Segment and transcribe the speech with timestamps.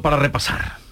[0.00, 0.85] para repasar.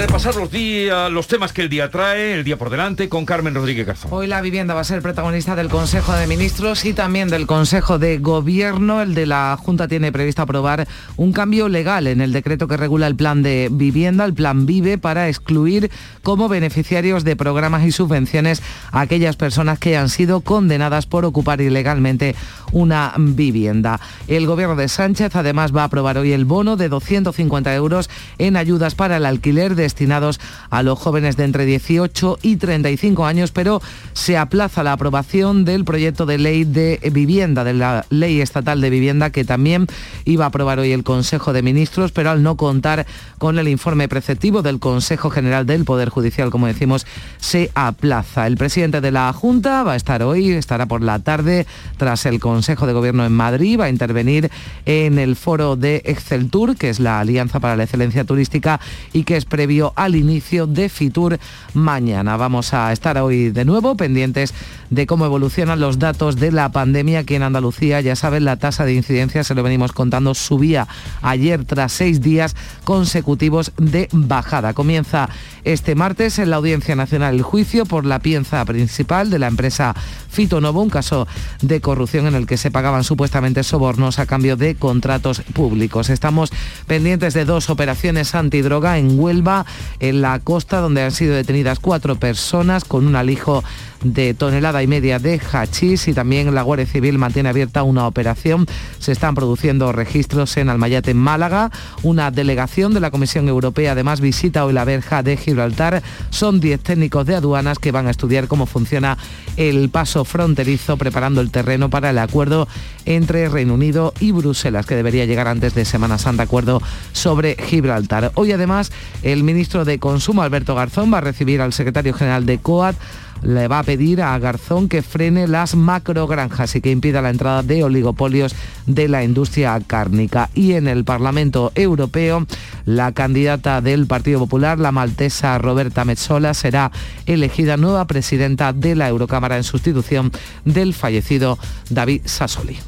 [0.00, 3.54] Repasar los días, los temas que el día trae, el día por delante, con Carmen
[3.54, 4.10] Rodríguez Garzón.
[4.10, 7.98] Hoy la vivienda va a ser protagonista del Consejo de Ministros y también del Consejo
[7.98, 9.02] de Gobierno.
[9.02, 10.88] El de la Junta tiene previsto aprobar
[11.18, 14.96] un cambio legal en el decreto que regula el plan de vivienda, el plan Vive,
[14.96, 15.90] para excluir
[16.22, 18.62] como beneficiarios de programas y subvenciones
[18.92, 22.34] a aquellas personas que han sido condenadas por ocupar ilegalmente
[22.72, 24.00] una vivienda.
[24.28, 28.08] El gobierno de Sánchez además va a aprobar hoy el bono de 250 euros
[28.38, 30.40] en ayudas para el alquiler destinados
[30.70, 35.84] a los jóvenes de entre 18 y 35 años, pero se aplaza la aprobación del
[35.84, 39.88] proyecto de ley de vivienda, de la ley estatal de vivienda que también
[40.24, 43.04] iba a aprobar hoy el Consejo de Ministros, pero al no contar
[43.38, 47.04] con el informe preceptivo del Consejo General del Poder Judicial, como decimos,
[47.38, 48.46] se aplaza.
[48.46, 52.38] El presidente de la Junta va a estar hoy, estará por la tarde tras el
[52.38, 54.50] Consejo de Gobierno en Madrid, va a intervenir
[54.86, 58.80] en el foro de Excel Tour, que es la Alianza para la Excelencia Turística
[59.12, 61.38] y que es previo al inicio de Fitur
[61.74, 62.36] mañana.
[62.36, 64.54] Vamos a estar hoy de nuevo pendientes
[64.90, 68.00] de cómo evolucionan los datos de la pandemia aquí en Andalucía.
[68.00, 70.88] Ya saben, la tasa de incidencia, se lo venimos contando, subía
[71.22, 74.74] ayer tras seis días consecutivos de bajada.
[74.74, 75.28] Comienza
[75.64, 79.94] este martes en la Audiencia Nacional el juicio por la pienza principal de la empresa
[80.28, 81.26] Fitonovo, un caso
[81.60, 86.10] de corrupción en el que se pagaban supuestamente sobornos a cambio de contratos públicos.
[86.10, 86.52] Estamos
[86.86, 89.66] pendientes de dos operaciones antidroga en Huelva,
[90.00, 93.62] en la costa, donde han sido detenidas cuatro personas con un alijo
[94.02, 98.66] de tonelada y media de hachís y también la Guardia Civil mantiene abierta una operación.
[98.98, 101.70] Se están produciendo registros en Almayate, Málaga.
[102.02, 106.02] Una delegación de la Comisión Europea además visita hoy la verja de Gibraltar.
[106.30, 109.18] Son 10 técnicos de aduanas que van a estudiar cómo funciona
[109.56, 112.68] el paso fronterizo, preparando el terreno para el acuerdo
[113.04, 116.80] entre Reino Unido y Bruselas, que debería llegar antes de Semana Santa, acuerdo
[117.12, 118.32] sobre Gibraltar.
[118.34, 118.92] Hoy además
[119.22, 122.96] el ministro de Consumo, Alberto Garzón, va a recibir al secretario general de COAT
[123.42, 127.62] le va a pedir a Garzón que frene las macrogranjas y que impida la entrada
[127.62, 128.54] de oligopolios
[128.86, 130.50] de la industria cárnica.
[130.54, 132.46] Y en el Parlamento Europeo,
[132.84, 136.90] la candidata del Partido Popular, la maltesa Roberta Metsola, será
[137.26, 140.32] elegida nueva presidenta de la Eurocámara en sustitución
[140.64, 141.58] del fallecido
[141.88, 142.78] David Sassoli.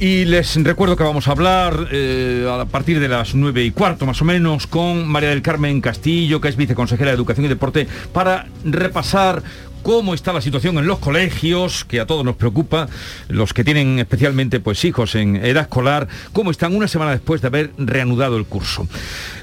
[0.00, 4.06] Y les recuerdo que vamos a hablar eh, a partir de las nueve y cuarto
[4.06, 7.88] más o menos con María del Carmen Castillo, que es viceconsejera de Educación y Deporte,
[8.12, 9.42] para repasar
[9.82, 12.88] cómo está la situación en los colegios, que a todos nos preocupa,
[13.28, 17.48] los que tienen especialmente pues hijos en edad escolar, cómo están una semana después de
[17.48, 18.86] haber reanudado el curso.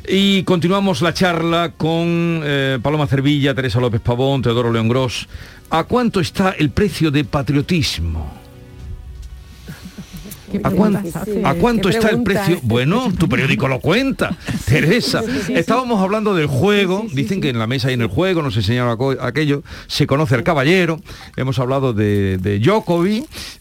[0.08, 5.28] Y continuamos la charla con eh, Paloma Cervilla, Teresa López Pavón, Teodoro León Gros.
[5.70, 8.45] ¿A cuánto está el precio de patriotismo?
[10.64, 12.60] ¿A, cuánto, está el precio?
[12.64, 15.24] Bueno, tu periódico lo cuenta, Teresa.
[15.50, 18.98] Estábamos hablando del juego, dicen que en la mesa y en el juego, nos enseñaron
[19.22, 21.00] aquello, se conoce al caballero,
[21.36, 22.60] hemos hablado de, de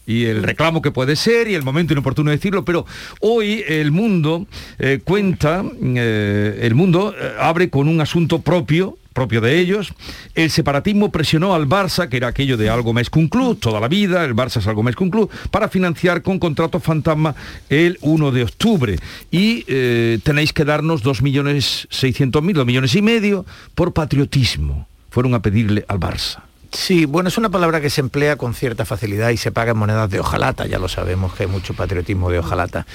[0.05, 2.85] y el reclamo que puede ser y el momento inoportuno de decirlo, pero
[3.21, 4.45] hoy el mundo
[4.79, 9.93] eh, cuenta, eh, el mundo eh, abre con un asunto propio propio de ellos.
[10.35, 13.79] El separatismo presionó al Barça, que era aquello de algo más que un club, toda
[13.79, 17.33] la vida, el Barça es algo más que un club, para financiar con contratos fantasma
[17.69, 18.99] el 1 de octubre.
[19.31, 24.87] Y eh, tenéis que darnos 2.600.000, 2 millones y medio por patriotismo.
[25.09, 26.43] Fueron a pedirle al Barça.
[26.75, 29.77] Sí, bueno, es una palabra que se emplea con cierta facilidad y se paga en
[29.77, 32.85] monedas de hojalata, ya lo sabemos que hay mucho patriotismo de hojalata.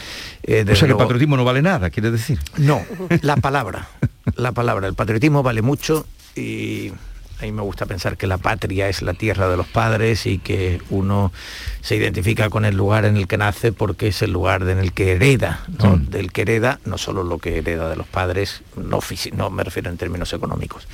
[0.42, 2.38] Eh, o sea que el patriotismo no vale nada, quiere decir.
[2.58, 2.82] No,
[3.22, 3.88] la palabra,
[4.40, 6.92] la palabra, el patriotismo vale mucho y
[7.40, 10.38] a mí me gusta pensar que la patria es la tierra de los padres y
[10.38, 11.32] que uno
[11.80, 14.92] se identifica con el lugar en el que nace porque es el lugar en el
[14.92, 15.64] que hereda,
[16.08, 19.00] del que hereda, no solo lo que hereda de los padres, no,
[19.32, 20.86] no me refiero en términos económicos.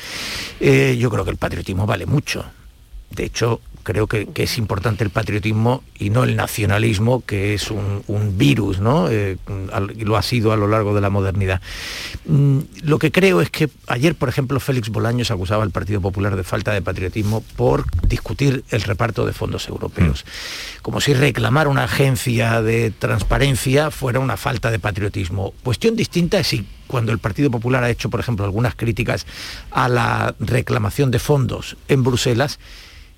[0.61, 2.45] Eh, yo creo que el patriotismo vale mucho.
[3.11, 8.03] De hecho, creo que, es importante el patriotismo y no el nacionalismo, que es un,
[8.37, 9.09] virus, ¿no?
[9.09, 9.37] Eh,
[9.97, 11.61] y lo ha sido a lo largo de la modernidad.
[12.25, 16.35] Mm, lo que creo es que ayer, por ejemplo, Félix Bolaños acusaba al Partido Popular
[16.35, 20.25] de falta de patriotismo por discutir el reparto de fondos europeos.
[20.25, 20.83] Mm.
[20.83, 25.55] Como si reclamar una agencia de transparencia fuera una falta de patriotismo.
[25.63, 29.27] Cuestión distinta es si cuando el Partido Popular ha hecho, por ejemplo, algunas críticas
[29.71, 32.59] a la reclamación de fondos en Bruselas,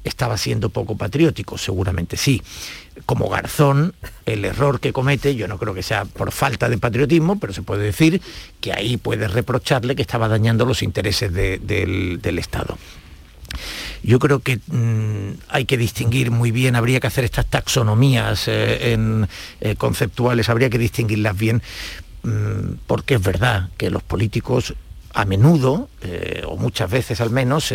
[0.05, 2.43] estaba siendo poco patriótico, seguramente sí.
[3.07, 3.95] Como Garzón,
[4.27, 7.63] el error que comete, yo no creo que sea por falta de patriotismo, pero se
[7.63, 8.21] puede decir
[8.61, 12.79] que ahí puede reprocharle que estaba dañando los intereses del, Estado.
[14.03, 18.93] Yo creo que mm, hay que distinguir muy bien, habría que hacer estas taxonomías eh,
[18.93, 19.29] en,
[19.61, 21.63] eh, conceptuales, habría que distinguirlas bien,
[22.87, 24.75] porque es verdad que los políticos
[25.15, 27.73] a menudo, eh, o muchas veces al menos,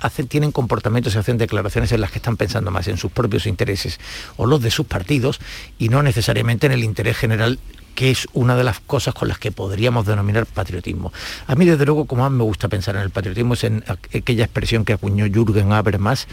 [0.00, 3.46] hacen, tienen comportamientos y hacen declaraciones en las que están pensando más en sus propios
[3.46, 3.98] intereses
[4.36, 5.40] o los de sus partidos
[5.78, 7.58] y no necesariamente en el interés general
[7.94, 11.12] que es una de las cosas con las que podríamos denominar patriotismo.
[11.46, 14.44] A mí, desde luego, como más me gusta pensar en el patriotismo es en aquella
[14.44, 16.26] expresión que acuñó Jürgen Habermas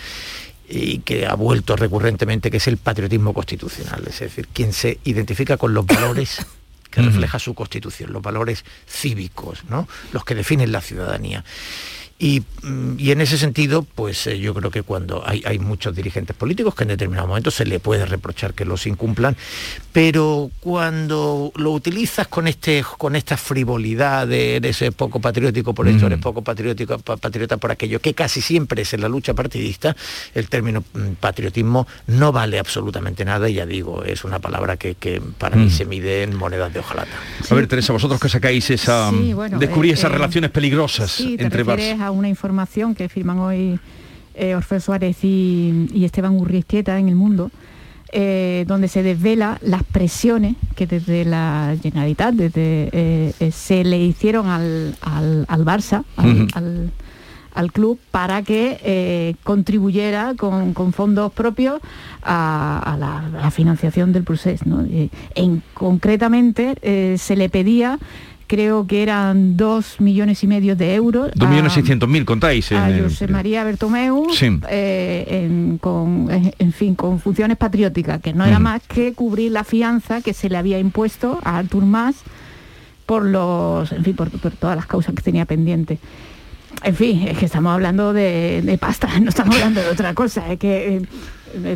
[0.68, 5.58] y que ha vuelto recurrentemente, que es el patriotismo constitucional, es decir, quien se identifica
[5.58, 6.46] con los valores
[6.90, 9.88] que refleja su constitución, los valores cívicos, ¿no?
[10.12, 11.44] los que definen la ciudadanía.
[12.22, 16.76] Mm, y, en ese sentido, pues eh, yo creo que cuando hay, muchos dirigentes políticos
[16.76, 19.38] que en determinado momento se le puede reprochar que los incumplan,
[19.94, 26.08] pero cuando lo utilizas con, este, con esta frivolidad de eres poco patriótico por esto,
[26.08, 26.22] eres mm.
[26.22, 29.96] poco patriótico, patriota por aquello, que casi siempre es en la lucha partidista,
[30.36, 35.22] el término mm, patriotismo no vale absolutamente nada y ya digo, es una palabra que,
[35.38, 37.12] para mí se mide en monedas de hojalata.
[37.50, 39.10] A ver, Teresa, vosotros que sacáis esa...
[39.58, 41.64] descubrí esas relaciones peligrosas entre
[42.12, 43.80] Una información que firman hoy
[44.40, 47.52] eh, Orfeo Suárez y, Esteban Urristieta en El Mundo,
[48.14, 54.48] eh, donde se desvela las presiones que desde la Generalitat desde, eh, se le hicieron
[54.48, 56.06] al, al, Barça,
[57.54, 61.82] al, club, para que contribuyera con, fondos propios
[62.24, 64.64] a, la, financiación del proceso.
[65.36, 68.00] en, concretamente se le pedía
[68.50, 71.32] creo que eran dos millones y medio de euros.
[71.36, 72.72] Dos millones seiscientos mil, contáis.
[72.72, 74.28] A José María Bertomeu,
[74.68, 80.22] eh, con, en fin, con funciones patrióticas, que no era más que cubrir la fianza
[80.22, 82.16] que se le había impuesto a Artur Mas
[83.06, 86.00] por los, en fin, por, todas las causas que tenía pendientes.
[86.84, 90.52] En fin, es que estamos hablando de, pasta, no estamos hablando de otra cosa.
[90.52, 91.02] Es que eh,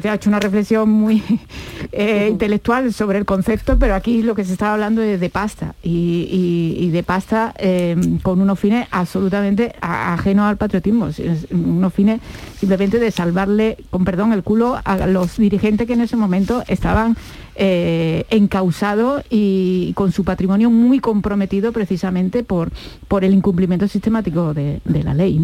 [0.03, 1.23] ha hecho una reflexión muy
[1.91, 5.75] eh, intelectual sobre el concepto, pero aquí lo que se estaba hablando es de pasta
[5.83, 11.09] y, de pasta eh, con unos fines absolutamente ajenos al patriotismo,
[11.51, 12.21] unos fines
[12.59, 17.17] simplemente de salvarle, con perdón, el culo a los dirigentes que en ese momento estaban
[17.55, 22.71] eh, encausado y con su patrimonio muy comprometido precisamente por,
[23.07, 25.39] por el incumplimiento sistemático de, la ley.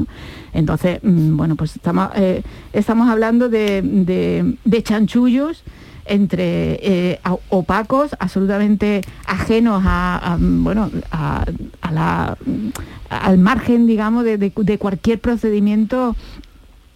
[0.53, 2.41] Entonces, mm, bueno, pues estamos, eh,
[2.73, 5.63] estamos hablando de, chanchullos
[6.05, 7.19] entre eh,
[7.49, 11.45] opacos, absolutamente ajenos a, bueno, a,
[11.91, 12.35] la,
[13.09, 16.15] al margen, digamos, de, cualquier procedimiento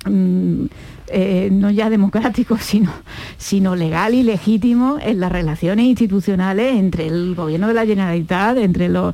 [0.05, 0.65] mm,
[1.07, 2.91] eh, no ya democrático, sino,
[3.37, 8.89] sino legal y legítimo en las relaciones institucionales entre el gobierno de la Generalitat, entre
[8.89, 9.13] los,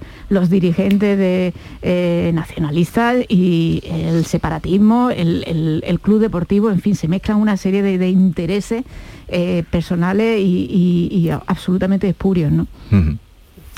[0.49, 7.57] dirigentes de, eh, nacionalistas y el separatismo, el, club deportivo, en fin, se mezclan una
[7.57, 8.83] serie de, intereses
[9.27, 12.51] eh, personales y, absolutamente espurios.
[12.51, 12.67] ¿no?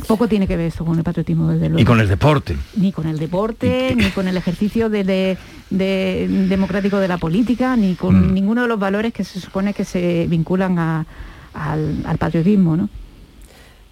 [0.08, 1.82] Poco tiene que ver esto con el patriotismo, desde luego.
[1.82, 2.56] Y con el deporte.
[2.76, 5.38] Ni con el deporte, ni con el ejercicio de,
[5.70, 8.34] democrático de la política, ni con mm.
[8.34, 12.90] ninguno de los valores que se supone que se vinculan al, patriotismo, ¿no?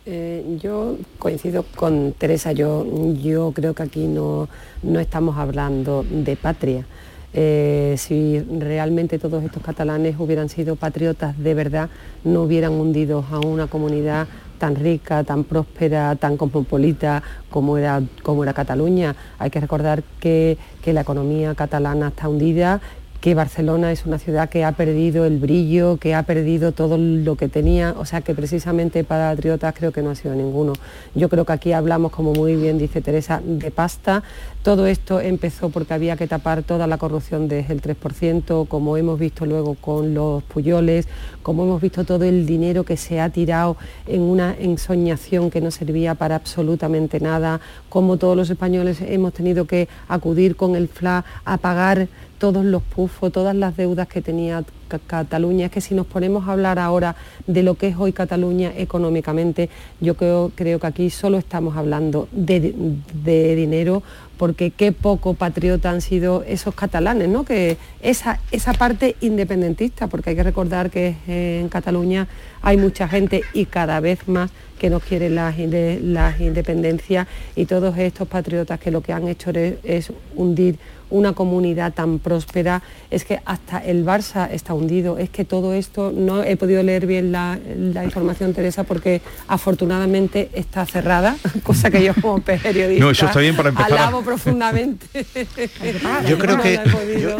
[0.06, 4.50] Eh, yo coincido con Teresa, yo, yo creo que aquí no,
[4.82, 6.86] no estamos hablando de patria.
[7.32, 11.90] Eh, si realmente todos estos catalanes hubieran sido patriotas de verdad,
[12.24, 14.28] no hubieran hundido a una comunidad
[14.60, 19.16] tan rica, tan próspera, tan cosmopolita como era, como era Cataluña.
[19.40, 22.82] Hay que recordar que, que la economía catalana está hundida
[23.22, 27.36] que Barcelona es una ciudad que ha perdido el brillo, que ha perdido todo lo
[27.36, 30.74] que tenía, o sea que precisamente para patriotas creo que no ha sido ninguno.
[31.16, 34.24] Yo creo que aquí hablamos, como muy bien dice Teresa, de pasta.
[34.64, 39.20] Todo esto empezó porque había que tapar toda la corrupción desde el 3%, como hemos
[39.20, 41.08] visto luego con los puyoles,
[41.44, 45.72] como hemos visto todo el dinero que se ha tirado en una ensoñación que no
[45.72, 47.60] servía para absolutamente nada,
[47.90, 52.08] como todos los españoles hemos tenido que acudir con el FLA a pagar
[52.40, 54.64] todos los pufos, todas las deudas que tenía
[54.98, 55.68] Cataluña.
[55.68, 57.16] Es que si nos ponemos a hablar ahora
[57.46, 59.70] de lo que es hoy Cataluña económicamente,
[60.00, 62.74] yo creo, creo que aquí solo estamos hablando de,
[63.56, 64.02] dinero,
[64.38, 67.44] porque qué poco patriota han sido esos catalanes, ¿no?
[67.44, 72.28] Que esa, esa parte independentista, porque hay que recordar que en Cataluña
[72.62, 75.60] hay mucha gente y cada vez más que no quiere las,
[76.40, 80.80] independencias y todos estos patriotas que lo que han hecho es hundir
[81.10, 86.12] una comunidad tan próspera, es que hasta el Barça está hundido, es que todo esto,
[86.16, 87.60] no he podido leer bien la,
[88.04, 93.56] información, Teresa, porque afortunadamente está cerrada, cosa que yo como periodista no, eso está bien
[93.56, 95.06] para empezar alabo profundamente.
[96.28, 96.80] yo creo que...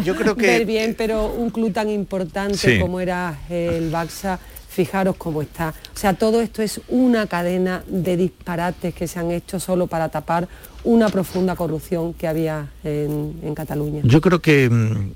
[0.04, 0.46] Yo, creo que...
[0.46, 4.38] Ver bien, pero un club tan importante como era el Barça
[4.70, 5.74] fijaros cómo está.
[5.94, 10.08] O sea, todo esto es una cadena de disparates que se han hecho solo para
[10.08, 10.48] tapar
[10.84, 14.00] una profunda corrupción que había en, Cataluña.
[14.04, 15.12] Yo creo que mm,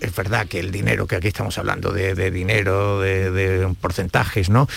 [0.00, 4.68] es verdad que el dinero, que aquí estamos hablando de, dinero, de, porcentajes, ¿no?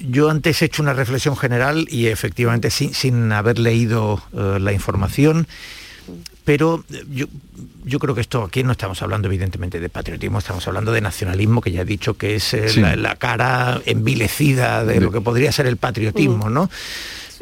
[0.00, 5.46] Yo antes he hecho una reflexión general y efectivamente sin, haber leído eh, la información,
[6.44, 7.26] pero yo,
[7.84, 11.60] yo creo que esto aquí no estamos hablando evidentemente de patriotismo, estamos hablando de nacionalismo,
[11.60, 15.66] que ya he dicho que es eh, la, cara envilecida de lo que podría ser
[15.66, 16.70] el patriotismo, ¿no?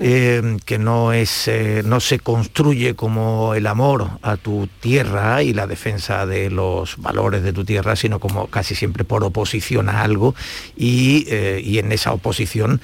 [0.01, 5.53] Eh, que no, es, eh, no se construye como el amor a tu tierra y
[5.53, 10.03] la defensa de los valores de tu tierra, sino como casi siempre por oposición a
[10.03, 10.37] algo.
[10.77, 12.81] Y, eh, y en esa oposición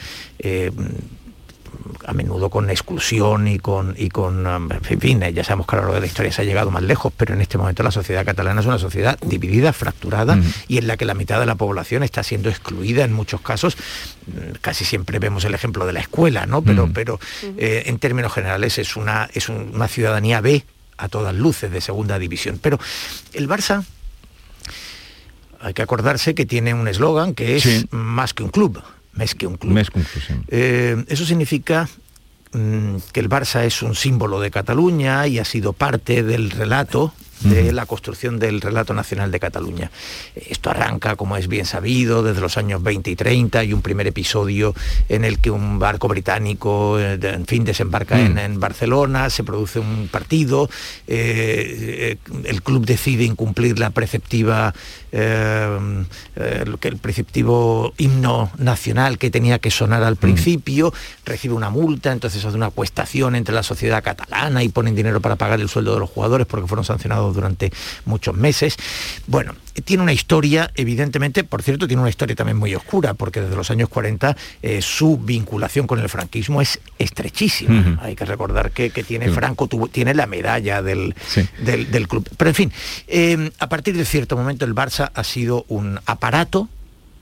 [2.07, 5.79] a menudo con exclusión y con, y con um, en fin, ya sabemos que a
[5.79, 7.91] lo largo de la historia se ha llegado más lejos, pero en este momento la
[7.91, 10.39] sociedad catalana es una sociedad dividida, fracturada
[10.69, 13.77] y en la que la mitad de la población está siendo excluida en muchos casos.
[14.27, 16.63] Mm, casi siempre vemos el ejemplo de la escuela, ¿no?
[16.63, 20.65] Pero, pero eh, en términos generales es una, es una ciudadanía B
[20.97, 22.59] a todas luces de segunda división.
[22.61, 22.79] Pero
[23.33, 23.85] el Barça
[25.61, 28.83] hay que acordarse que tiene un eslogan que es más que un club.
[29.17, 29.73] Més que un club.
[29.73, 30.35] Més que un club, sí.
[30.49, 31.89] eh, eso significa
[32.53, 37.13] mm, que el Barça es un símbolo de Cataluña y ha sido parte del relato
[37.41, 39.91] de la construcción del relato nacional de Cataluña.
[40.35, 44.07] Esto arranca, como es bien sabido, desde los años 20 y 30 y un primer
[44.07, 44.75] episodio
[45.09, 48.61] en el que un barco británico, eh, en fin, desembarca en, mm.
[48.61, 50.69] Barcelona, se produce un partido,
[51.07, 54.75] eh, eh, el club decide incumplir la preceptiva,
[55.13, 56.07] el
[57.01, 60.19] preceptivo himno nacional que tenía que sonar al mm.
[60.19, 60.93] principio,
[61.25, 65.37] recibe una multa, entonces hace una cuestación entre la sociedad catalana y ponen dinero para
[65.37, 67.73] pagar el sueldo de los jugadores porque fueron sancionados durante
[68.05, 68.77] muchos meses.
[69.27, 73.57] Bueno, tiene una historia, evidentemente, por cierto, tiene una historia también muy oscura, porque desde
[73.57, 77.99] los años 40 eh, su vinculación con el franquismo es estrechísima.
[78.01, 81.15] Hay que recordar que, tiene Franco, tiene la medalla del,
[81.65, 82.29] del, club.
[82.37, 82.73] Pero en fin,
[83.09, 86.69] eh, a partir de cierto momento el Barça ha sido un aparato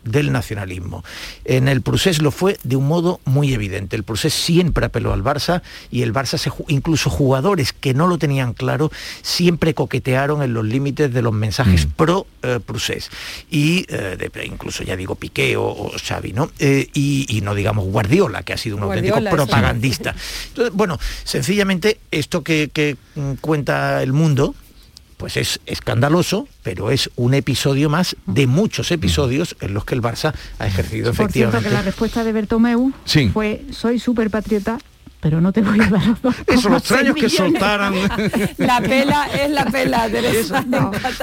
[0.04, 1.04] del nacionalismo.
[1.44, 3.96] En el procés lo fue de un modo muy evidente.
[3.96, 8.18] El procés siempre apeló al Barça y el Barça, se, incluso jugadores que no lo
[8.18, 8.90] tenían claro,
[9.22, 11.90] siempre coquetearon en los límites de los mensajes mm.
[11.90, 13.10] pro eh, procés.
[13.50, 16.50] Y eh, incluso ya digo Piqué o, Xavi, ¿no?
[16.58, 20.14] Eh, y, no digamos Guardiola, que ha sido un auténtico propagandista.
[20.48, 24.54] Entonces, bueno, sencillamente esto que mm, cuenta el mundo,
[25.22, 30.02] pues es escandaloso, pero es un episodio más de muchos episodios en los que el
[30.02, 31.22] Barça ha ejercido efectivamente.
[31.22, 32.92] Por cierto, que la respuesta de Bertomeu
[33.32, 34.80] fue soy súper patriota,
[35.22, 36.02] pero no te voy a dar
[36.48, 37.94] Eso, los extraños que soltaran.
[38.58, 40.64] la pela es la pela, Teresa.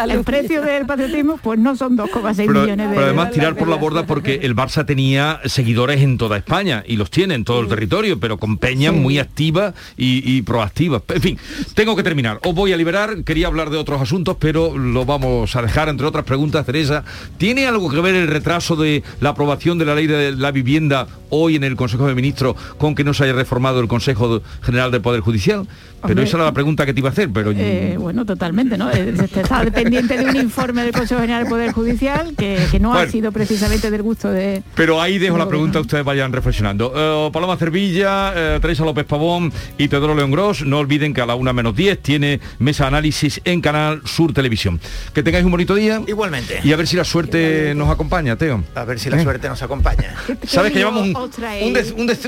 [0.10, 3.76] el precio del patriotismo, pues no son 2,6 millones de Pero además tirar por la
[3.76, 7.68] borda porque el Barça tenía seguidores en toda España y los tiene en todo el
[7.68, 11.02] territorio, pero con Peña muy activa y, proactiva.
[11.10, 11.38] En fin,
[11.74, 12.40] tengo que terminar.
[12.46, 16.08] Os voy a liberar, quería hablar de otros asuntos, pero lo vamos a dejar, entre
[16.08, 17.04] otras preguntas, Teresa.
[17.38, 21.08] ¿Tiene algo que ver el retraso de la aprobación de la ley de la vivienda
[21.30, 24.90] hoy en el Consejo de Ministros con que no se haya reformado el Consejo General
[24.92, 25.68] del Poder Judicial.
[26.08, 27.52] Pero esa era la pregunta que te iba a hacer, pero...
[27.52, 28.90] Eh, bueno, totalmente, ¿no?
[28.90, 33.08] Eh, está dependiente de un informe del Consejo General del Poder Judicial que, no ha
[33.08, 34.64] sido precisamente del gusto de...
[34.76, 36.94] Pero ahí dejo la pregunta, ustedes vayan reflexionando.
[36.96, 41.36] Eh, Paloma Cervilla, Teresa López Pavón y Teodoro León Gross, no olviden que a la
[41.36, 44.80] una menos 10 tiene mesa análisis en Canal Sur Televisión.
[45.14, 46.02] Que tengáis un bonito día.
[46.08, 46.62] Igualmente.
[46.64, 48.64] Y a ver si la suerte nos acompaña, Teo.
[48.76, 50.14] A ver si la suerte nos acompaña.
[50.46, 51.10] Sabes que llevamos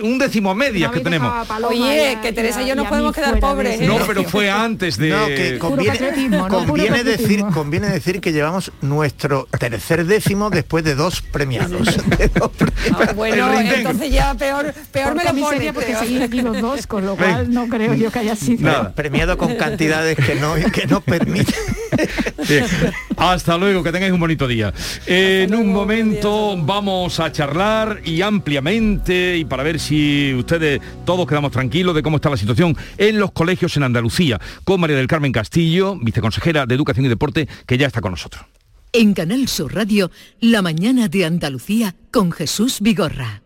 [0.02, 1.48] un, décimo a medias que tenemos.
[1.64, 3.82] Oye, que Teresa y yo nos podemos quedar pobres.
[3.82, 5.10] No, pero fue antes de...
[5.10, 11.88] No, que conviene, decir, conviene decir que llevamos nuestro tercer décimo después de dos premiados.
[12.94, 15.72] Ah, bueno, entonces ya peor, peor me lo pone.
[15.72, 18.64] porque seguir aquí los dos, con lo cual no creo yo que haya sido...
[18.64, 18.92] Nada.
[18.94, 21.56] Premiado con cantidades que no, que no permiten.
[23.18, 24.74] Hasta luego, que tengáis un bonito día.
[25.06, 31.54] en un momento vamos a charlar y ampliamente y para ver si ustedes todos quedamos
[31.54, 35.32] tranquilos de cómo está la situación en los colegios en Andalucía, con María del Carmen
[35.32, 38.46] Castillo, viceconsejera de Educación y Deporte, que ya está con nosotros.
[38.94, 43.42] En Canal Sur Radio, La mañana de Andalucía con Jesús Vigorra.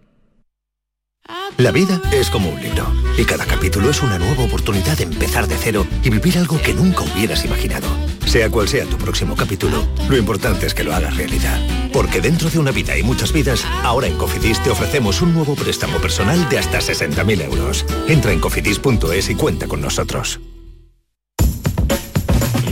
[1.57, 2.85] La vida es como un libro
[3.17, 6.73] y cada capítulo es una nueva oportunidad de empezar de cero y vivir algo que
[6.73, 7.87] nunca hubieras imaginado.
[8.25, 11.59] Sea cual sea tu próximo capítulo, lo importante es que lo hagas realidad.
[11.93, 15.55] Porque dentro de una vida y muchas vidas, ahora en Cofidis te ofrecemos un nuevo
[15.55, 17.85] préstamo personal de hasta 60.000 euros.
[18.07, 20.39] Entra en cofidis.es y cuenta con nosotros.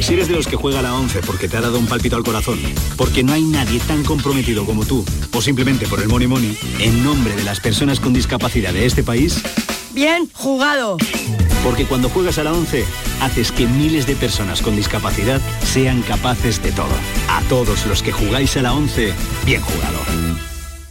[0.01, 2.17] Si eres de los que juega a la 11 porque te ha dado un palpito
[2.17, 2.59] al corazón,
[2.97, 7.05] porque no hay nadie tan comprometido como tú, o simplemente por el money money, en
[7.05, 9.41] nombre de las personas con discapacidad de este país,
[9.93, 10.97] Bien jugado.
[11.63, 12.85] Porque cuando juegas a la 11,
[13.21, 16.95] haces que miles de personas con discapacidad sean capaces de todo.
[17.29, 19.13] A todos los que jugáis a la 11,
[19.45, 19.99] bien jugado.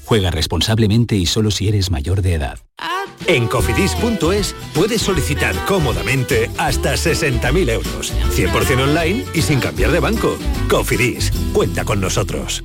[0.05, 2.59] Juega responsablemente y solo si eres mayor de edad.
[3.26, 10.37] En cofidis.es puedes solicitar cómodamente hasta 60.000 euros, 100% online y sin cambiar de banco.
[10.69, 12.64] Cofidis, cuenta con nosotros.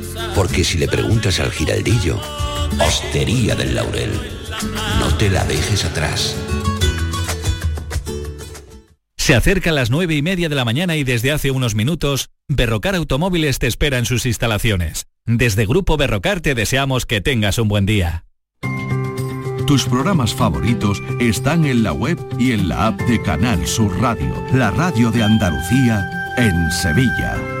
[0.35, 2.19] Porque si le preguntas al giraldillo,
[2.79, 4.11] Hostería del Laurel,
[4.99, 6.35] no te la dejes atrás.
[9.17, 12.95] Se acercan las nueve y media de la mañana y desde hace unos minutos, Berrocar
[12.95, 15.05] Automóviles te espera en sus instalaciones.
[15.25, 18.25] Desde Grupo Berrocar te deseamos que tengas un buen día.
[19.67, 24.43] Tus programas favoritos están en la web y en la app de Canal Sur Radio,
[24.53, 27.60] la radio de Andalucía en Sevilla.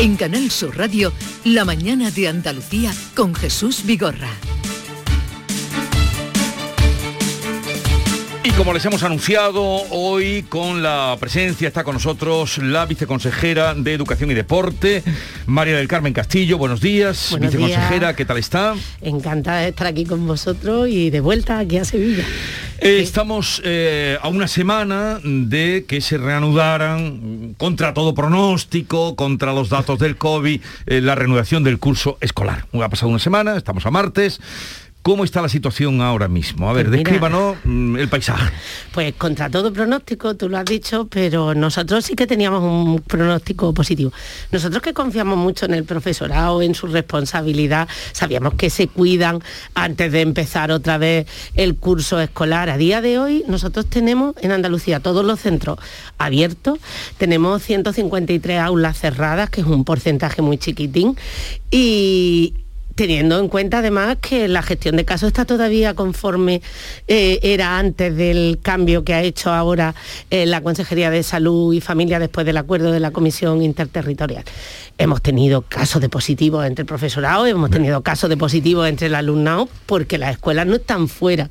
[0.00, 1.12] En Canal Sur Radio,
[1.44, 4.30] La mañana de Andalucía con Jesús Vigorra.
[8.42, 13.92] Y como les hemos anunciado, hoy con la presencia está con nosotros la viceconsejera de
[13.92, 15.02] Educación y Deporte,
[15.44, 16.56] María del Carmen Castillo.
[16.56, 18.16] Buenos días, Buenos viceconsejera, días.
[18.16, 18.74] ¿qué tal está?
[19.02, 22.24] Encantada de estar aquí con vosotros y de vuelta aquí a Sevilla.
[22.82, 29.52] Eh, estamos eh, a una semana de que se reanudaran, mm, contra todo pronóstico, contra
[29.52, 32.64] los datos del COVID, eh, la reanudación del curso escolar.
[32.72, 34.40] Ha pasado una semana, estamos a martes.
[35.02, 36.68] ¿Cómo está la situación ahora mismo?
[36.68, 37.10] A ver, Pues mira.
[37.10, 38.52] descríbanos mm, el paisaje.
[38.92, 43.72] Pues contra todo pronóstico, tú lo has dicho, pero nosotros sí que teníamos un pronóstico
[43.72, 44.12] positivo.
[44.52, 49.40] Nosotros que confiamos mucho en el profesorado, en su responsabilidad, sabíamos que se cuidan
[49.74, 52.68] antes de empezar otra vez el curso escolar.
[52.68, 55.78] A día de hoy nosotros tenemos en Andalucía todos los centros
[56.18, 56.78] abiertos,
[57.16, 61.16] tenemos 153 aulas cerradas, que es un porcentaje muy chiquitín,
[61.70, 62.52] y
[63.00, 66.60] teniendo en cuenta además que la gestión de casos está todavía conforme
[67.08, 69.94] eh, era antes del cambio que ha hecho ahora
[70.28, 74.44] eh, la Consejería de Salud y Familia después del acuerdo de la Comisión Interterritorial.
[74.98, 79.14] Hemos tenido casos de positivos entre el profesorado, hemos tenido casos de positivos entre el
[79.14, 81.48] alumnado, porque las escuelas no están fuera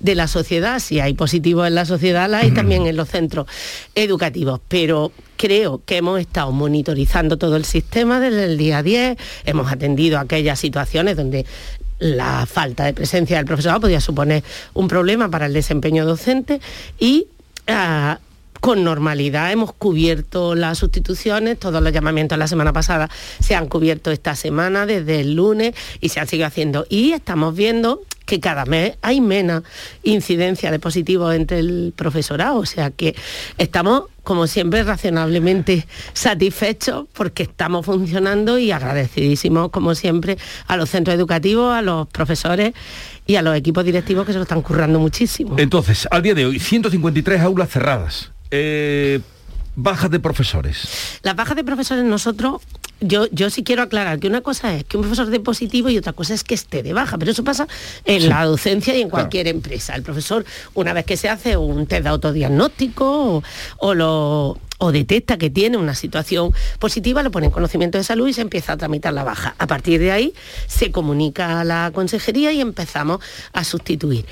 [0.00, 0.80] de la sociedad.
[0.80, 3.46] Si hay positivos en la sociedad, la hay también en los centros
[3.94, 4.60] educativos.
[4.68, 10.18] Pero creo que hemos estado monitorizando todo el sistema desde el día 10, hemos atendido
[10.18, 11.46] aquellas situaciones donde
[11.98, 16.60] la falta de presencia del profesorado podía suponer un problema para el desempeño docente
[16.98, 17.26] y
[17.68, 18.18] ah,
[18.60, 23.08] con normalidad hemos cubierto las sustituciones, todos los llamamientos la semana pasada
[23.40, 26.84] se han cubierto esta semana desde el lunes y se han seguido haciendo.
[26.90, 29.64] Y estamos viendo que cada mes hay menos
[30.04, 33.16] incidencia de positivos entre el profesorado, o sea que
[33.58, 40.38] estamos como siempre razonablemente satisfechos porque estamos funcionando y agradecidísimos como siempre
[40.68, 42.72] a los centros educativos, a los profesores
[43.26, 45.56] y a los equipos directivos que se lo están currando muchísimo.
[45.58, 48.30] Entonces, al día de hoy, 153 aulas cerradas.
[48.52, 49.18] Eh,
[49.76, 51.18] bajas de profesores.
[51.22, 52.62] Las bajas de profesores nosotros,
[53.00, 55.98] yo, yo sí quiero aclarar que una cosa es que un profesor de positivo y
[55.98, 57.66] otra cosa es que esté de baja, pero eso pasa
[58.04, 59.94] en la docencia y en cualquier empresa.
[59.94, 63.42] El profesor, una vez que se hace un test de autodiagnóstico
[63.78, 68.26] o, lo o detecta que tiene una situación positiva, lo pone en conocimiento de salud
[68.28, 69.54] y se empieza a tramitar la baja.
[69.58, 70.34] A partir de ahí
[70.66, 73.20] se comunica a la consejería y empezamos
[73.52, 74.24] a sustituir.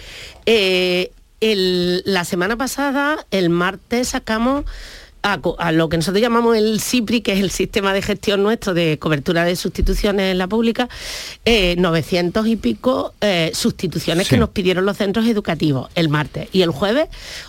[0.47, 4.65] Eh, la semana pasada, el martes, sacamos
[5.23, 8.99] a, lo que nosotros llamamos el CIPRI, que es el sistema de gestión nuestro de
[8.99, 10.89] cobertura de sustituciones en la pública,
[11.45, 16.49] 900 eh, y pico eh, sustituciones que nos pidieron los centros educativos el martes.
[16.53, 17.09] Y el jueves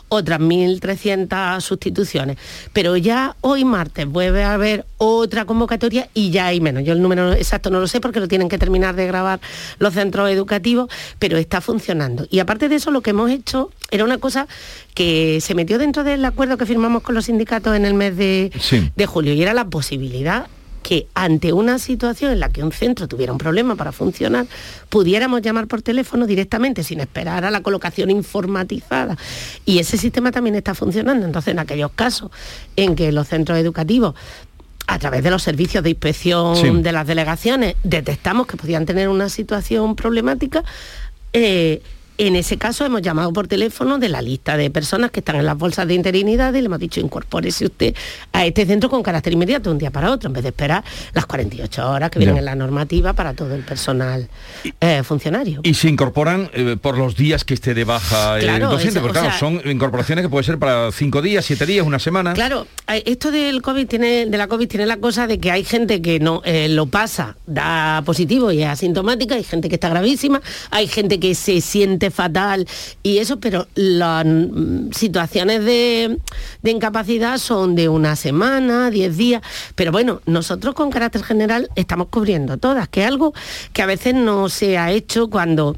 [0.10, 2.38] otras 1.300 sustituciones.
[2.74, 6.84] Pero ya hoy martes vuelve a haber otra convocatoria y ya hay menos.
[6.84, 9.40] Yo el número exacto no lo sé porque lo tienen que terminar de grabar
[9.78, 12.28] los centros educativos, pero está funcionando.
[12.30, 14.48] Y aparte de eso, lo que hemos hecho era una cosa
[15.00, 18.52] que se metió dentro del acuerdo que firmamos con los sindicatos en el mes de,
[18.94, 20.48] de julio y era la posibilidad
[20.84, 24.46] que ante una situación en la que un centro tuviera un problema para funcionar,
[24.90, 29.18] pudiéramos llamar por teléfono directamente sin esperar a la colocación informatizada.
[29.66, 31.26] Y ese sistema también está funcionando.
[31.26, 32.30] Entonces, en aquellos casos
[32.76, 34.16] en que los centros educativos
[34.86, 39.30] a través de los servicios de inspección de las delegaciones detectamos que podían tener una
[39.30, 40.66] situación problemática,
[41.32, 41.82] eh,
[42.20, 45.46] en ese caso hemos llamado por teléfono de la lista de personas que están en
[45.46, 47.96] las bolsas de interinidad y le hemos dicho incorpórese usted
[48.34, 51.26] a este centro con carácter inmediato, un día para otro, en vez de esperar las
[51.26, 54.28] 48 horas que vienen en la normativa para todo el personal
[54.82, 55.62] eh, funcionario.
[55.64, 59.38] Y se incorporan eh, por los días que esté de baja el docente, porque claro,
[59.40, 62.34] son incorporaciones que pueden ser para cinco días, siete días, una semana.
[62.34, 66.02] Claro, esto del COVID tiene, de la COVID tiene la cosa de que hay gente
[66.02, 70.42] que no eh, lo pasa, da positivo y es asintomática, hay gente que está gravísima,
[70.70, 72.68] hay gente que se siente fatal
[73.04, 76.18] y eso, pero las mm, situaciones de,
[76.62, 79.42] de incapacidad son de una semana, diez días,
[79.76, 83.34] pero bueno, nosotros con carácter general estamos cubriendo todas, que es algo
[83.74, 85.76] que a veces no se ha hecho cuando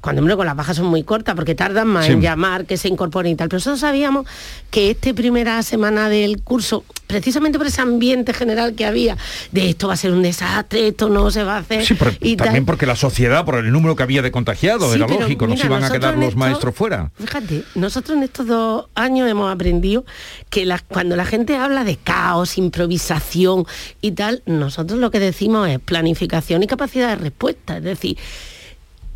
[0.00, 2.88] cuando hombre con las bajas son muy cortas porque tardan más en llamar que se
[2.88, 3.48] incorporen y tal.
[3.48, 4.26] Pero nosotros sabíamos
[4.70, 9.16] que esta primera semana del curso precisamente por ese ambiente general que había
[9.52, 11.84] de esto va a ser un desastre esto no se va a hacer
[12.20, 15.54] y también porque la sociedad por el número que había de contagiados era lógico no
[15.54, 17.12] se iban a quedar los maestros fuera.
[17.20, 20.06] fíjate nosotros en estos dos años hemos aprendido
[20.48, 23.66] que cuando la gente habla de caos improvisación
[24.00, 27.78] y tal nosotros lo que decimos es planificación y capacidad de respuesta.
[27.78, 28.16] Es decir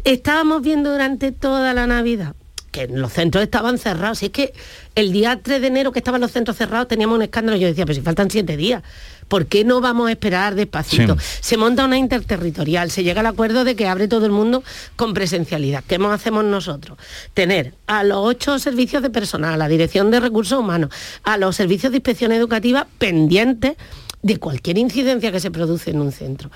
[0.04, 2.34] estábamos viendo durante toda la Navidad
[2.70, 4.22] que los centros estaban cerrados.
[4.22, 4.52] Y es que
[4.94, 7.56] el día 3 de enero que estaban los centros cerrados teníamos un escándalo.
[7.56, 8.82] Yo decía, pero si faltan siete días,
[9.28, 11.16] ¿por qué no vamos a esperar despacito?
[11.40, 14.62] Se monta una interterritorial, se llega al acuerdo de que abre todo el mundo
[14.96, 15.82] con presencialidad.
[15.87, 16.98] ¿Qué hacemos nosotros?
[17.34, 20.90] Tener a los ocho servicios de personal, a la Dirección de Recursos Humanos,
[21.22, 23.76] a los servicios de inspección educativa pendientes
[24.22, 26.50] de cualquier incidencia que se produce en un centro.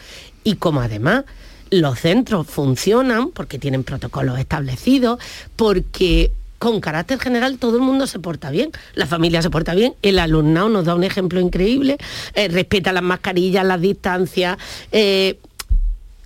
[0.45, 1.25] Y como además
[1.73, 5.19] los centros funcionan porque tienen protocolos establecidos,
[5.57, 9.95] porque con carácter general todo el mundo se porta bien, la familia se porta bien,
[10.03, 11.97] el alumnado nos da un ejemplo increíble,
[12.35, 14.59] eh, respeta las mascarillas, las distancias,
[14.93, 15.39] eh,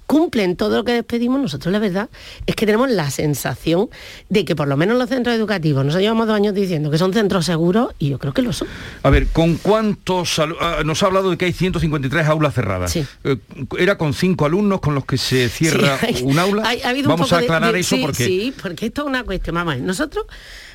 [0.07, 2.09] cumplen todo lo que despedimos, nosotros la verdad
[2.47, 3.89] es que tenemos la sensación
[4.29, 7.13] de que por lo menos los centros educativos, nos llevamos dos años diciendo que son
[7.13, 8.69] centros seguros y yo creo que lo son.
[9.03, 12.93] A ver, ¿con cuántos ah, nos ha hablado de que hay 153 aulas cerradas?
[12.93, 13.05] Sí.
[13.25, 13.37] Eh,
[13.79, 16.69] ¿Era con cinco alumnos con los que se cierra un aula?
[17.05, 18.25] Vamos a aclarar eso porque...
[18.25, 20.27] Sí, porque esto es una cuestión, vamos, nosotros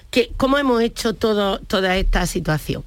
[0.10, 2.84] que, ¿cómo hemos hecho todo, toda esta situación?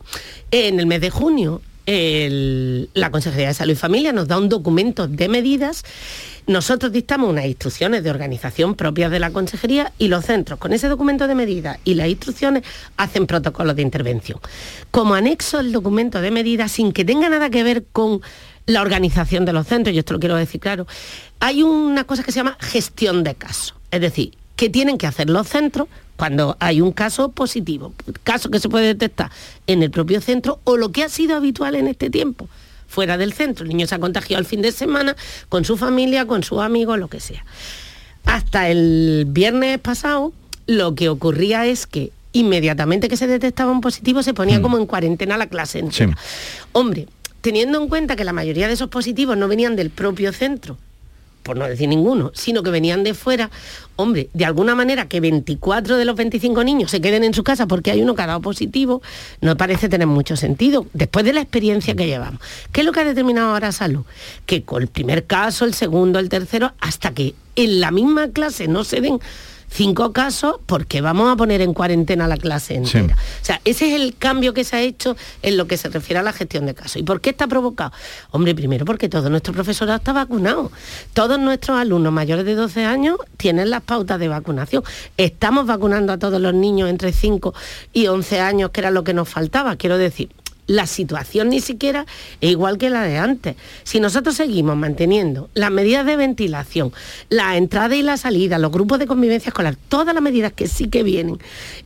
[0.50, 5.07] En el mes de junio la Consejería de Salud y Familia nos da un documento
[5.07, 5.85] de medidas.
[6.46, 10.88] Nosotros dictamos unas instrucciones de organización propias de la Consejería y los centros con ese
[10.88, 12.64] documento de medidas y las instrucciones
[12.98, 14.38] hacen protocolos de intervención.
[14.90, 18.20] Como anexo al documento de medidas, sin que tenga nada que ver con
[18.66, 20.87] la organización de los centros, yo esto lo quiero decir claro,
[21.40, 23.74] hay una cosa que se llama gestión de casos.
[23.90, 28.61] Es decir, ¿qué tienen que hacer los centros cuando hay un caso positivo, caso que
[28.61, 29.30] se puede detectar
[29.66, 32.48] en el propio centro o lo que ha sido habitual en este tiempo,
[32.94, 33.64] fuera del centro.
[33.64, 35.16] El niño se ha contagiado el fin de semana
[35.48, 37.44] con su familia, con sus amigos, lo que sea.
[38.24, 40.33] Hasta el viernes pasado,
[40.66, 44.62] lo que ocurría es que inmediatamente que se detectaba un positivo se ponía mm.
[44.62, 46.16] como en cuarentena la clase entera.
[46.72, 47.09] Hombre,
[47.40, 50.78] teniendo en cuenta que la mayoría de esos positivos no venían del propio centro,
[51.44, 53.50] por no decir ninguno, sino que venían de fuera,
[53.94, 57.66] hombre, de alguna manera que 24 de los 25 niños se queden en su casa
[57.66, 59.02] porque hay uno que ha dado positivo,
[59.40, 62.40] no parece tener mucho sentido, después de la experiencia que llevamos.
[62.72, 64.04] ¿Qué es lo que ha determinado ahora salud?
[64.46, 68.66] Que con el primer caso, el segundo, el tercero, hasta que en la misma clase
[68.66, 69.20] no se den
[69.74, 73.16] cinco casos porque vamos a poner en cuarentena la clase entera.
[73.16, 76.20] O sea, ese es el cambio que se ha hecho en lo que se refiere
[76.20, 76.96] a la gestión de casos.
[76.96, 77.92] ¿Y por qué está provocado?
[78.30, 80.70] Hombre, primero porque todo nuestro profesorado está vacunado.
[81.12, 84.84] Todos nuestros alumnos mayores de 12 años tienen las pautas de vacunación.
[85.16, 87.52] Estamos vacunando a todos los niños entre 5
[87.92, 89.74] y 11 años, que era lo que nos faltaba.
[89.74, 90.30] Quiero decir,
[90.66, 92.07] la situación ni siquiera
[92.40, 93.57] es igual que la de antes.
[93.83, 96.92] Si nosotros seguimos manteniendo las medidas de ventilación,
[97.29, 100.88] la entrada y la salida, los grupos de convivencia escolar, todas las medidas que sí
[100.88, 101.38] que vienen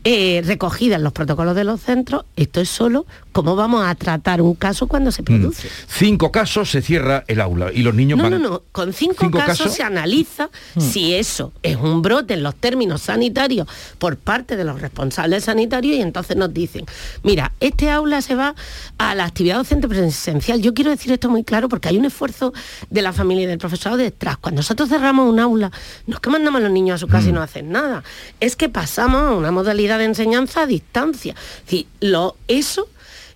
[0.04, 3.06] eh, recogidas en los protocolos de los centros, esto es solo
[3.38, 5.24] cómo vamos a tratar un caso cuando se mm.
[5.24, 5.68] produce.
[5.86, 9.72] Cinco casos se cierra el aula y los niños no, No, no, con cinco, casos,
[9.74, 10.80] se analiza mm.
[10.80, 15.94] si eso es un brote en los términos sanitarios por parte de los responsables sanitarios
[15.98, 16.84] y entonces nos dicen,
[17.22, 18.56] mira, este aula se va
[18.98, 20.60] a la actividad docente presencial.
[20.60, 22.52] Yo quiero decir esto muy claro porque hay un esfuerzo
[22.90, 24.36] de la familia y del profesorado detrás.
[24.38, 25.70] Cuando nosotros cerramos un aula,
[26.08, 27.34] no es que mandamos a los niños a su casa y mm.
[27.36, 28.02] no hacen nada,
[28.40, 31.36] es que pasamos a una modalidad de enseñanza a distancia.
[31.68, 32.88] Es lo, eso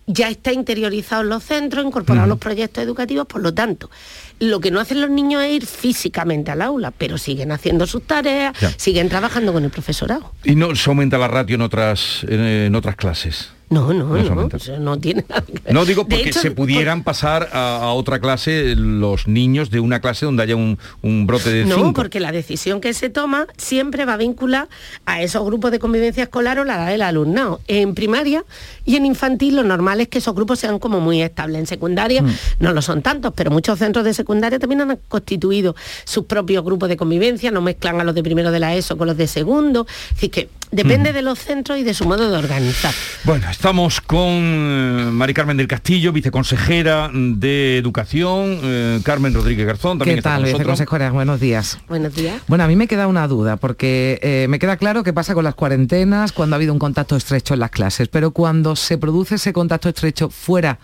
[0.07, 3.91] ya está interiorizado en los centros, incorporado en los proyectos educativos, por lo tanto,
[4.39, 8.03] lo que no hacen los niños es ir físicamente al aula, pero siguen haciendo sus
[8.03, 10.33] tareas, siguen trabajando con el profesorado.
[10.45, 13.51] ¿Y no se aumenta la ratio en otras, en otras clases?
[13.73, 14.49] No, no, no,
[14.81, 19.81] no, tiene nada No digo porque se pudieran pasar a, otra clase los niños de
[19.81, 20.79] una clase donde haya un,
[21.27, 24.69] brote de No, porque la decisión que se toma siempre va a vincular
[25.07, 27.61] a esos grupos de convivencia escolar o la edad del alumnado.
[27.67, 28.45] En primaria
[28.85, 31.59] y en infantil lo normal es que esos grupos sean como muy estables.
[31.59, 32.31] En secundaria mm.
[32.61, 36.91] no lo son tantos, pero muchos centros de secundaria también han constituido sus propios grupos
[36.91, 39.87] de convivencia, no mezclan a los de primero de la ESO con los de segundo.
[40.15, 41.15] Así que depende mm.
[41.15, 42.93] de los centros y de su modo de organizar.
[43.25, 49.99] Bueno, Estamos con eh, Mari Carmen del Castillo, viceconsejera de Educación, eh, Carmen Rodríguez Garzón.
[49.99, 51.13] También ¿Qué tal, viceconsejera?
[51.13, 51.79] Buenos días.
[51.89, 52.43] Buenos días.
[52.49, 55.45] Bueno, a mí me queda una duda, porque eh, me queda claro qué pasa con
[55.45, 59.37] las cuarentenas cuando ha habido un contacto estrecho en las clases, pero cuando se produce
[59.37, 60.79] ese contacto estrecho fuera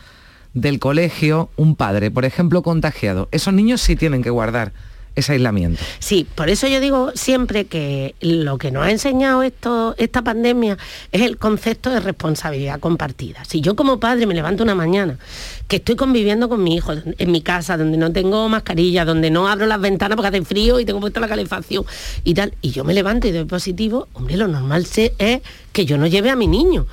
[0.52, 4.72] del colegio, un padre, por ejemplo, contagiado, esos niños sí tienen que guardar
[5.18, 5.80] ese aislamiento.
[5.98, 10.78] Sí, por eso yo digo siempre que lo que nos ha enseñado esto, esta pandemia
[11.12, 13.44] es el concepto de responsabilidad compartida.
[13.44, 15.18] Si yo como padre me levanto una mañana
[15.66, 19.48] que estoy conviviendo con mi hijo en mi casa, donde no tengo mascarilla, donde no
[19.48, 21.84] abro las ventanas porque hace frío y tengo puesta la calefacción
[22.24, 24.86] y tal, y yo me levanto y doy positivo, hombre, lo normal
[25.18, 25.40] es
[25.72, 26.86] que yo no lleve a mi niño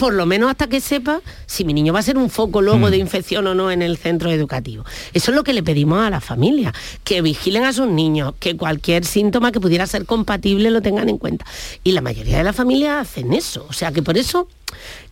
[0.00, 2.86] por lo menos hasta que sepa si mi niño va a ser un foco luego
[2.86, 2.90] mm.
[2.90, 4.82] de infección o no en el centro educativo.
[5.12, 6.72] Eso es lo que le pedimos a la familia,
[7.04, 11.18] que vigilen a sus niños, que cualquier síntoma que pudiera ser compatible lo tengan en
[11.18, 11.44] cuenta.
[11.84, 13.66] Y la mayoría de las familias hacen eso.
[13.68, 14.48] O sea que por eso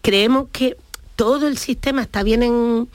[0.00, 0.78] creemos que
[1.16, 2.88] todo el sistema está bien en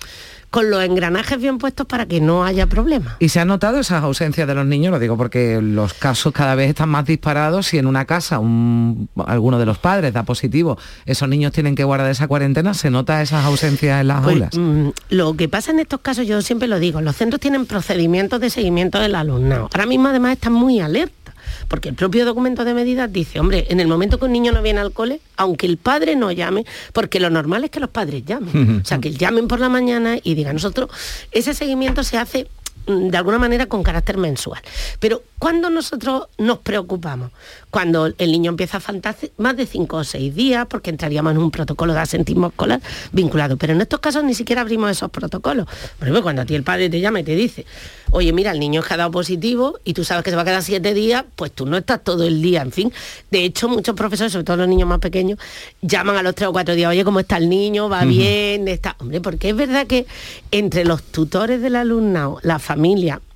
[0.54, 3.16] con los engranajes bien puestos para que no haya problemas.
[3.18, 4.92] ¿Y se ha notado esas ausencias de los niños?
[4.92, 9.58] Lo digo porque los casos cada vez están más disparados y en una casa alguno
[9.58, 13.44] de los padres da positivo, esos niños tienen que guardar esa cuarentena, ¿se nota esas
[13.46, 14.56] ausencias en las pues, aulas?
[14.56, 18.40] Mm, lo que pasa en estos casos, yo siempre lo digo, los centros tienen procedimientos
[18.40, 19.70] de seguimiento del alumnado.
[19.74, 21.23] Ahora mismo además están muy alerta
[21.68, 24.62] porque el propio documento de medidas dice, hombre, en el momento que un niño no
[24.62, 28.24] viene al cole, aunque el padre no llame, porque lo normal es que los padres
[28.26, 30.90] llamen, o sea, que llamen por la mañana y digan, nosotros,
[31.32, 32.48] ese seguimiento se hace
[32.86, 34.62] de alguna manera con carácter mensual.
[35.00, 37.32] Pero ¿cuándo nosotros nos preocupamos?
[37.70, 41.38] Cuando el niño empieza a faltar más de cinco o seis días, porque entraríamos en
[41.40, 43.58] un protocolo de asentismo escolar vinculado.
[43.58, 45.66] Pero en estos casos ni siquiera abrimos esos protocolos.
[45.66, 47.66] Por ejemplo, cuando a ti el padre te llama y te dice,
[48.12, 50.44] oye, mira, el niño es que ha dado positivo y tú sabes que se va
[50.44, 52.94] a quedar siete días, pues tú no estás todo el día, en fin.
[53.32, 55.40] De hecho, muchos profesores, sobre todo los niños más pequeños,
[55.82, 57.90] llaman a los tres o cuatro días, oye, ¿cómo está el niño?
[57.90, 58.68] ¿Va bien?
[58.68, 58.96] Está...
[59.00, 60.06] Hombre, porque es verdad que
[60.52, 62.73] entre los tutores del alumnado, la familia,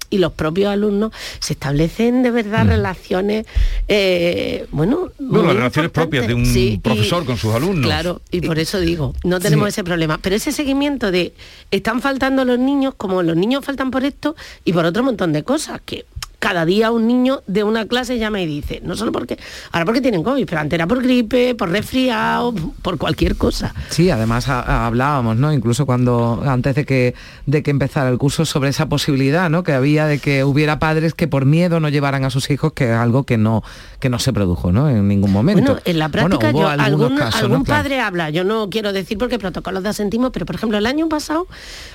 [0.09, 2.69] y los propios alumnos se establecen de verdad mm.
[2.69, 3.45] relaciones,
[3.87, 5.11] eh, bueno...
[5.19, 7.85] Bueno, las relaciones propias de un profesor con sus alumnos.
[7.85, 10.17] Claro, y por eso digo, no tenemos ese problema.
[10.17, 11.33] Pero ese seguimiento de
[11.71, 15.43] están faltando los niños, como los niños faltan por esto y por otro montón de
[15.43, 16.05] cosas, que
[16.47, 19.37] cada día un niño de una clase llama y dice, no solo porque,
[19.73, 23.75] ahora porque tienen COVID, pero antes era por gripe, por resfriado, por cualquier cosa.
[23.89, 25.51] Sí, además hablábamos, ¿no?
[25.51, 27.15] Incluso cuando, antes de que,
[27.47, 29.63] de que empezara el curso, sobre esa posibilidad, ¿no?
[29.63, 32.91] Que había de que hubiera padres que por miedo no llevaran a sus hijos, que
[32.91, 33.61] es algo que no,
[33.99, 34.89] que no se produjo, ¿no?
[34.89, 35.73] En ningún momento.
[35.73, 40.31] Bueno, en la práctica algún, padre habla, yo no quiero decir porque protocolos de asentismo,
[40.31, 41.45] pero por ejemplo el año pasado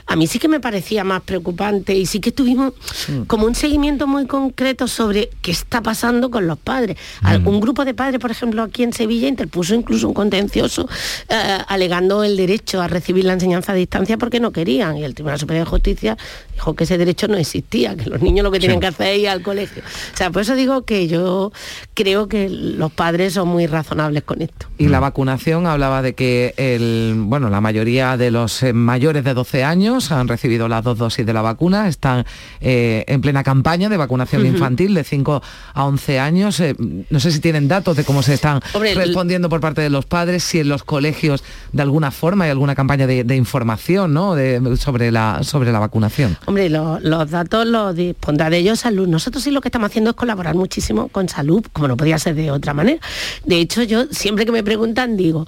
[0.07, 2.75] a mí sí que me parecía más preocupante y sí que tuvimos
[3.09, 3.23] mm.
[3.23, 6.97] como un seguimiento muy concreto concreto sobre qué está pasando con los padres.
[7.23, 7.47] Mm.
[7.47, 10.89] Un grupo de padres, por ejemplo, aquí en Sevilla interpuso incluso un contencioso
[11.29, 14.97] eh, alegando el derecho a recibir la enseñanza a distancia porque no querían.
[14.97, 16.17] Y el Tribunal Superior de Justicia
[16.55, 19.19] dijo que ese derecho no existía, que los niños lo que tenían que hacer es
[19.21, 19.83] ir al colegio.
[19.83, 21.53] O sea, por eso digo que yo
[21.95, 24.67] creo que los padres son muy razonables con esto.
[24.79, 29.35] Y la vacunación hablaba de que el, bueno, la mayoría de los eh, mayores de
[29.35, 32.25] 12 años han recibido las dos dosis de la vacuna, están
[32.61, 35.43] eh, en plena campaña de vacunación infantil de 5
[35.75, 36.61] a 11 años.
[36.61, 40.07] Eh, no sé si tienen datos de cómo se están respondiendo por parte de los
[40.07, 44.35] padres, si en los colegios de alguna forma hay alguna campaña de, información ¿no?
[44.77, 46.37] sobre, la, sobre la vacunación.
[46.47, 49.09] Hombre, los datos los dispondrá de ellos salud.
[49.09, 52.35] Nosotros sí lo que estamos haciendo es colaborar muchísimo con salud, como no podía ser
[52.35, 53.01] de otra manera.
[53.45, 55.47] De hecho, yo siempre que me preguntan digo,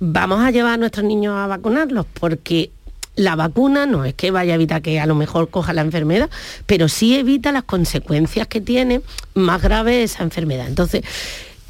[0.00, 2.70] vamos a llevar a nuestros niños a vacunarlos porque
[3.16, 6.30] la vacuna no es que vaya a evitar que a lo mejor coja la enfermedad,
[6.66, 9.02] pero sí evita las consecuencias que tiene
[9.34, 10.66] más grave esa enfermedad.
[10.66, 11.02] Entonces,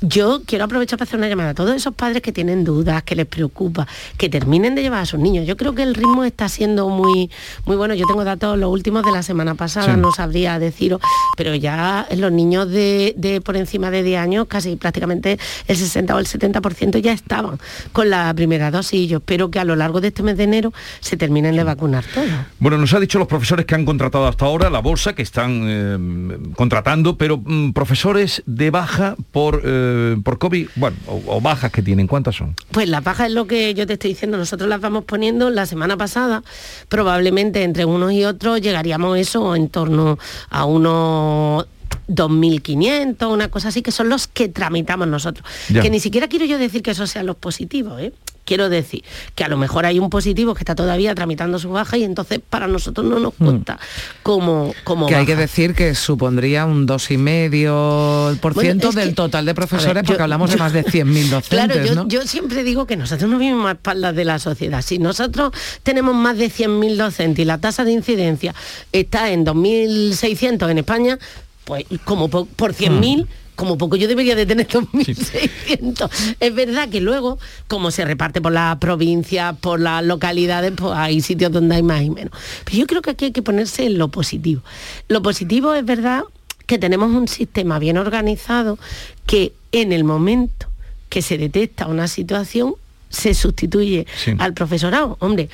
[0.01, 3.15] yo quiero aprovechar para hacer una llamada a todos esos padres que tienen dudas, que
[3.15, 3.87] les preocupa,
[4.17, 5.47] que terminen de llevar a sus niños.
[5.47, 7.31] Yo creo que el ritmo está siendo muy,
[7.67, 7.95] muy bueno.
[7.95, 11.01] Yo tengo datos los últimos de la semana pasada, no sabría deciros,
[11.37, 16.19] pero ya los niños de, por encima de 10 años, casi prácticamente el 60 o
[16.19, 17.59] el 70% ya estaban
[17.93, 19.01] con la primera dosis.
[19.01, 21.65] Y yo espero que a lo largo de este mes de enero se terminen de
[21.65, 22.29] vacunar todos.
[22.59, 25.65] Bueno, nos ha dicho los profesores que han contratado hasta ahora, la bolsa, que están
[25.67, 29.61] eh, contratando, pero mm, profesores de baja por...
[29.65, 32.55] Eh, eh, por COVID, bueno, o, bajas que tienen, ¿cuántas son?
[32.71, 35.67] Pues las bajas es lo que yo te estoy diciendo, nosotros las vamos poniendo la
[35.67, 36.43] semana pasada,
[36.89, 41.67] probablemente entre unos y otros llegaríamos eso en torno a unos
[42.09, 45.47] 2.500, una cosa así, que son los que tramitamos nosotros.
[45.69, 48.13] Que ni siquiera quiero yo decir que esos sean los positivos, ¿eh?
[48.51, 49.05] Quiero decir
[49.37, 52.41] que a lo mejor hay un positivo que está todavía tramitando su baja y entonces
[52.51, 53.79] para nosotros no nos cuenta
[54.25, 60.21] como, como Que hay que decir que supondría un 2,5% del total de profesores porque
[60.21, 61.49] hablamos de más de 100.000 docentes.
[61.49, 64.83] Claro, yo, siempre digo que nosotros no vivimos a espaldas de la sociedad.
[64.83, 65.53] Si nosotros
[65.85, 68.53] tenemos más de 100.000 docentes y la tasa de incidencia
[68.91, 71.21] está en 2.600 en España,
[71.65, 73.29] pues como por, 100.000
[73.61, 76.11] como poco yo debería de tener 2.600.
[76.41, 81.21] Es verdad que luego, como se reparte por la provincia, por las localidades, pues hay
[81.21, 82.33] sitios donde hay más y menos.
[82.65, 84.63] Pero yo creo que aquí hay que ponerse en lo positivo.
[85.09, 86.23] Lo positivo es verdad
[86.65, 88.79] que tenemos un sistema bien organizado
[89.27, 90.67] que en el momento
[91.11, 92.77] que se detecta una situación
[93.11, 94.07] se sustituye
[94.39, 95.17] al profesorado.
[95.21, 95.51] Hombre,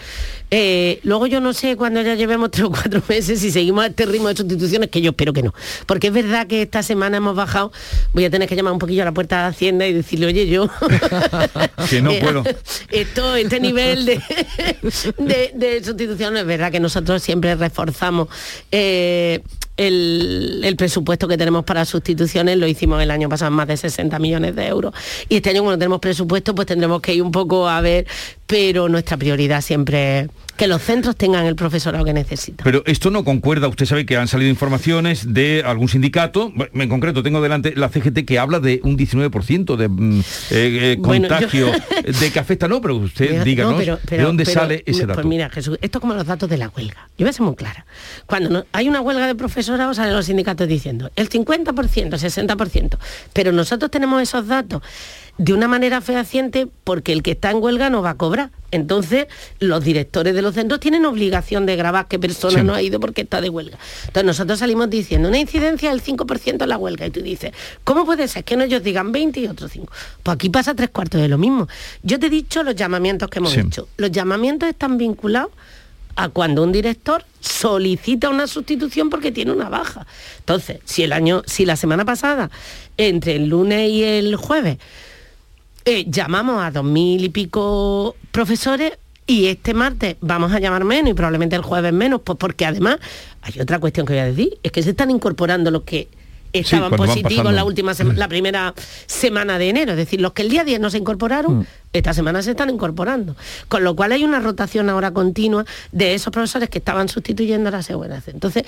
[0.51, 3.87] eh, luego yo no sé cuando ya llevemos tres o cuatro meses si seguimos a
[3.89, 5.55] este ritmo de sustituciones, que yo espero que no.
[5.87, 7.73] Porque es verdad que esta semana hemos bajado,
[8.13, 10.47] voy a tener que llamar un poquillo a la puerta de Hacienda y decirle, oye,
[10.47, 10.69] yo...
[11.91, 12.45] que no puedo.
[12.91, 14.21] Esto, este nivel de,
[15.55, 18.29] de, sustitución, es verdad que nosotros siempre reforzamos
[18.71, 19.43] eh,
[19.77, 24.57] el, presupuesto que tenemos para sustituciones, lo hicimos el año pasado más de 60 millones
[24.57, 24.95] de euros.
[25.29, 28.07] Y este año cuando tenemos presupuesto, pues tendremos que ir un poco a ver,
[28.47, 32.65] pero nuestra prioridad siempre es que los centros tengan el profesorado que necesitan.
[32.65, 37.23] Pero esto no concuerda, usted sabe que han salido informaciones de algún sindicato, en concreto
[37.23, 41.71] tengo delante la CGT que habla de un 19% de mm, eh, eh, contagio
[42.21, 45.15] de que afecta, no, pero usted díganos de dónde sale ese dato.
[45.15, 47.09] Pues mira, Jesús, esto es como los datos de la huelga.
[47.19, 47.85] Yo voy a ser muy clara.
[48.25, 52.99] Cuando hay una huelga de profesorado, salen los sindicatos diciendo el 50%, el 60%,
[53.33, 54.83] pero nosotros tenemos esos datos
[55.39, 58.51] de una manera fehaciente porque el que está en huelga no va a cobrar.
[58.71, 59.27] Entonces,
[59.61, 63.23] los directores de los centros tienen obligación de grabar qué persona no ha ido porque
[63.23, 63.79] está de huelga.
[64.07, 67.53] Entonces, nosotros salimos diciendo una incidencia del 5% en la huelga y tú dices,
[67.85, 69.93] ¿cómo puede ser que no ellos digan 20 y otros 5?
[70.23, 71.69] Pues aquí pasa tres cuartos de lo mismo.
[72.03, 73.89] Yo te he dicho los llamamientos que hemos hecho.
[73.97, 75.53] Los llamamientos están vinculados
[76.17, 80.07] a cuando un director solicita una sustitución porque tiene una baja.
[80.39, 82.51] Entonces, si el año, si la semana pasada,
[82.97, 84.79] entre el lunes y el jueves,
[85.87, 91.13] eh, llamamos a dos mil y pico profesores y este martes vamos a llamar menos
[91.13, 92.99] y probablemente el jueves menos, pues porque además
[93.43, 96.09] hay otra cuestión que voy a decir, es que se están incorporando los que
[96.53, 98.75] estaban positivos la última la primera
[99.07, 101.67] semana de enero, es decir, los que el día 10 no se incorporaron, mm.
[101.93, 103.37] esta semana se están incorporando.
[103.69, 107.73] Con lo cual hay una rotación ahora continua de esos profesores que estaban sustituyendo a
[107.73, 108.23] la seguridad.
[108.27, 108.65] Entonces,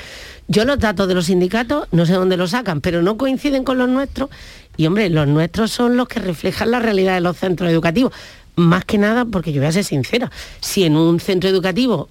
[0.47, 3.79] yo los datos de los sindicatos no sé dónde los sacan, pero no coinciden con
[3.79, 4.31] los nuestros
[4.79, 8.13] y hombre, los nuestros son los que reflejan la realidad de los centros educativos.
[8.55, 12.09] Más que nada, porque yo voy a ser sincera, si en un centro educativo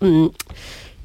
[0.00, 0.26] mm,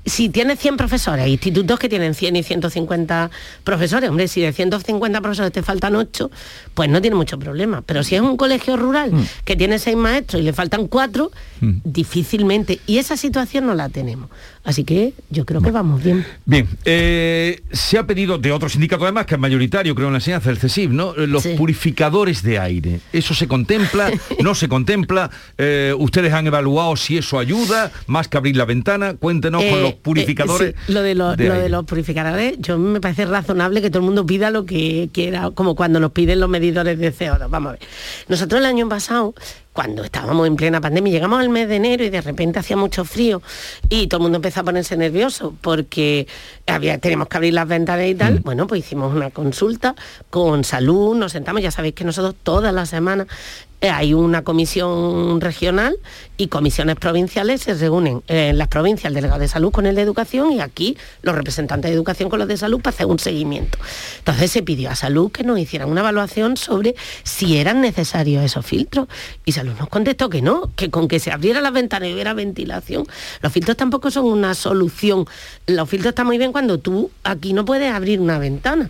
[0.07, 3.31] si tienes 100 profesores, institutos que tienen 100 y 150
[3.63, 6.31] profesores, hombre, si de 150 profesores te faltan 8,
[6.73, 7.81] pues no tiene mucho problema.
[7.81, 9.25] Pero si es un colegio rural mm.
[9.45, 11.71] que tiene 6 maestros y le faltan 4, mm.
[11.83, 12.79] difícilmente.
[12.87, 14.29] Y esa situación no la tenemos.
[14.67, 16.25] Así que yo creo que vamos bien.
[16.45, 20.17] Bien, eh, se ha pedido de otros sindicatos además, que es mayoritario, creo en la
[20.17, 21.13] enseñanza, el CESIF, ¿no?
[21.15, 22.99] Los purificadores de aire.
[23.13, 24.11] ¿Eso se contempla?
[24.43, 25.31] ¿No se contempla?
[25.57, 27.93] Eh, ¿Ustedes han evaluado si eso ayuda?
[28.07, 29.13] Más que abrir la ventana.
[29.13, 30.75] Cuéntenos con los eh, purificadores.
[30.88, 34.49] lo, de, lo de los purificadores, yo me parece razonable que todo el mundo pida
[34.49, 37.49] lo que quiera, como cuando nos piden los medidores de CO2.
[37.49, 37.81] Vamos a ver.
[38.27, 39.33] Nosotros el año pasado
[39.77, 43.05] cuando estábamos en plena pandemia, llegamos al mes de enero y de repente hacía mucho
[43.05, 43.43] frío
[43.89, 46.25] y todo el mundo empezó a ponerse nervioso porque
[46.65, 48.39] había, tenemos que abrir las ventanas y tal.
[48.39, 48.43] Mm.
[48.43, 49.93] Bueno, pues hicimos una consulta
[50.31, 55.40] con salud, nos sentamos, ya sabéis que nosotros todas las semanas eh, hay una comisión
[55.40, 55.98] regional
[56.36, 60.02] y comisiones provinciales se reúnen en las provincias el delegado de salud con el de
[60.02, 63.78] educación y aquí los representantes de educación con los de salud para hacer un seguimiento.
[64.19, 68.65] Entonces se pidió a salud que nos hicieran una evaluación sobre si eran necesarios esos
[68.65, 69.08] filtros
[69.46, 72.34] y salud nos contestó que no, que con que se abriera las ventanas y hubiera
[72.34, 73.06] ventilación,
[73.42, 75.25] los filtros tampoco son una solución.
[75.67, 78.90] Los filtros están muy bien cuando tú aquí no puedes abrir una ventana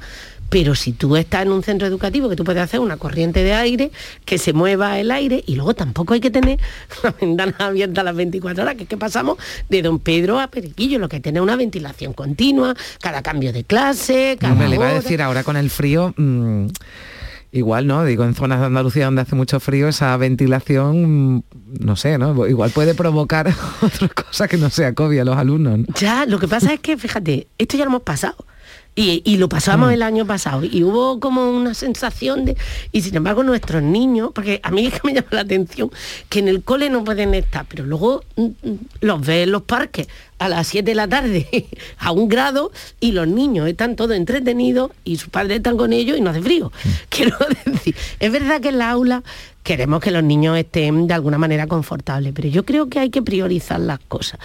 [0.49, 3.53] pero si tú estás en un centro educativo que tú puedes hacer una corriente de
[3.53, 3.91] aire,
[4.25, 6.59] que se mueva el aire, y luego tampoco hay que tener
[7.03, 9.37] la ventana abierta a las 24 horas, que es que pasamos
[9.69, 14.37] de Don Pedro a Periquillo, lo que tiene una ventilación continua, cada cambio de clase,
[14.39, 16.13] cada no, me le iba a decir ahora con el frío...
[16.17, 16.67] Mm,
[17.51, 18.03] igual, ¿no?
[18.03, 21.43] Digo, en zonas de Andalucía donde hace mucho frío, esa ventilación, mm,
[21.79, 22.45] no sé, ¿no?
[22.45, 23.47] Igual puede provocar
[23.81, 25.79] otras cosas que no sea COVID a los alumnos.
[25.95, 28.35] Ya, lo que pasa es que, fíjate, esto ya lo hemos pasado.
[28.99, 29.91] Y, lo pasamos mm.
[29.91, 32.57] el año pasado y hubo como una sensación de...
[32.91, 35.91] Y sin embargo nuestros niños, porque a mí es que me llama la atención
[36.29, 39.61] que en el cole no pueden estar, pero luego mm, mm, los ves en los
[39.61, 40.07] parques
[40.39, 41.67] a las 7 de la tarde
[41.97, 46.17] a un grado y los niños están todos entretenidos y sus padres están con ellos
[46.17, 46.71] y no hace frío.
[47.09, 47.35] Quiero
[47.65, 49.23] decir, es verdad que en la aula
[49.63, 53.21] queremos que los niños estén de alguna manera confortables, pero yo creo que hay que
[53.21, 54.39] priorizar las cosas.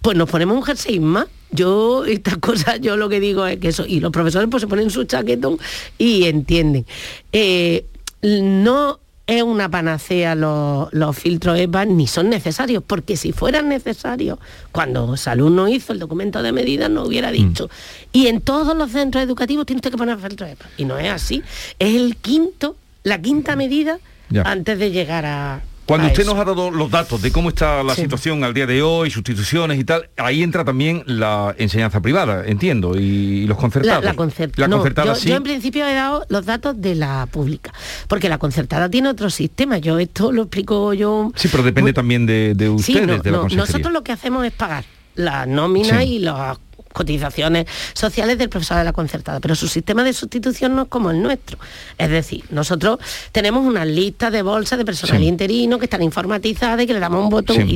[0.00, 1.26] Pues nos ponemos un jersey más.
[1.50, 4.68] Yo, estas cosas, yo lo que digo es que eso, y los profesores pues se
[4.68, 5.58] ponen su chaquetón
[5.98, 6.86] y entienden.
[7.32, 7.86] Eh,
[8.22, 14.38] no es una panacea los, filtros EPA ni son necesarios, porque si fueran necesarios,
[14.72, 17.66] cuando Salud no hizo el documento de medidas, no hubiera dicho.
[17.66, 18.08] Mm.
[18.12, 20.66] Y en todos los centros educativos tienes que poner filtros EPA.
[20.76, 21.42] Y no es así.
[21.78, 24.00] Es el quinto, la quinta medida
[24.44, 27.96] antes de llegar a, cuando usted nos ha dado los datos de cómo está la
[27.96, 32.96] situación al día de hoy, sustituciones y tal, ahí entra también la enseñanza privada, entiendo,
[32.96, 34.04] y, los concertados.
[34.04, 37.72] La, concertada, yo, en principio he dado los datos de la pública,
[38.06, 39.78] porque la concertada tiene otro sistema.
[39.78, 41.32] Yo esto lo explico yo.
[41.34, 44.84] Sí, pero depende también de, ustedes, de la Nosotros lo que hacemos es pagar
[45.16, 46.58] la nómina y los
[46.92, 51.10] cotizaciones sociales del profesor de la concertada, pero su sistema de sustitución no es como
[51.10, 51.58] el nuestro.
[51.98, 52.98] Es decir, nosotros
[53.32, 57.24] tenemos una lista de bolsas de personal interino que están informatizadas y que le damos
[57.24, 57.68] un botón.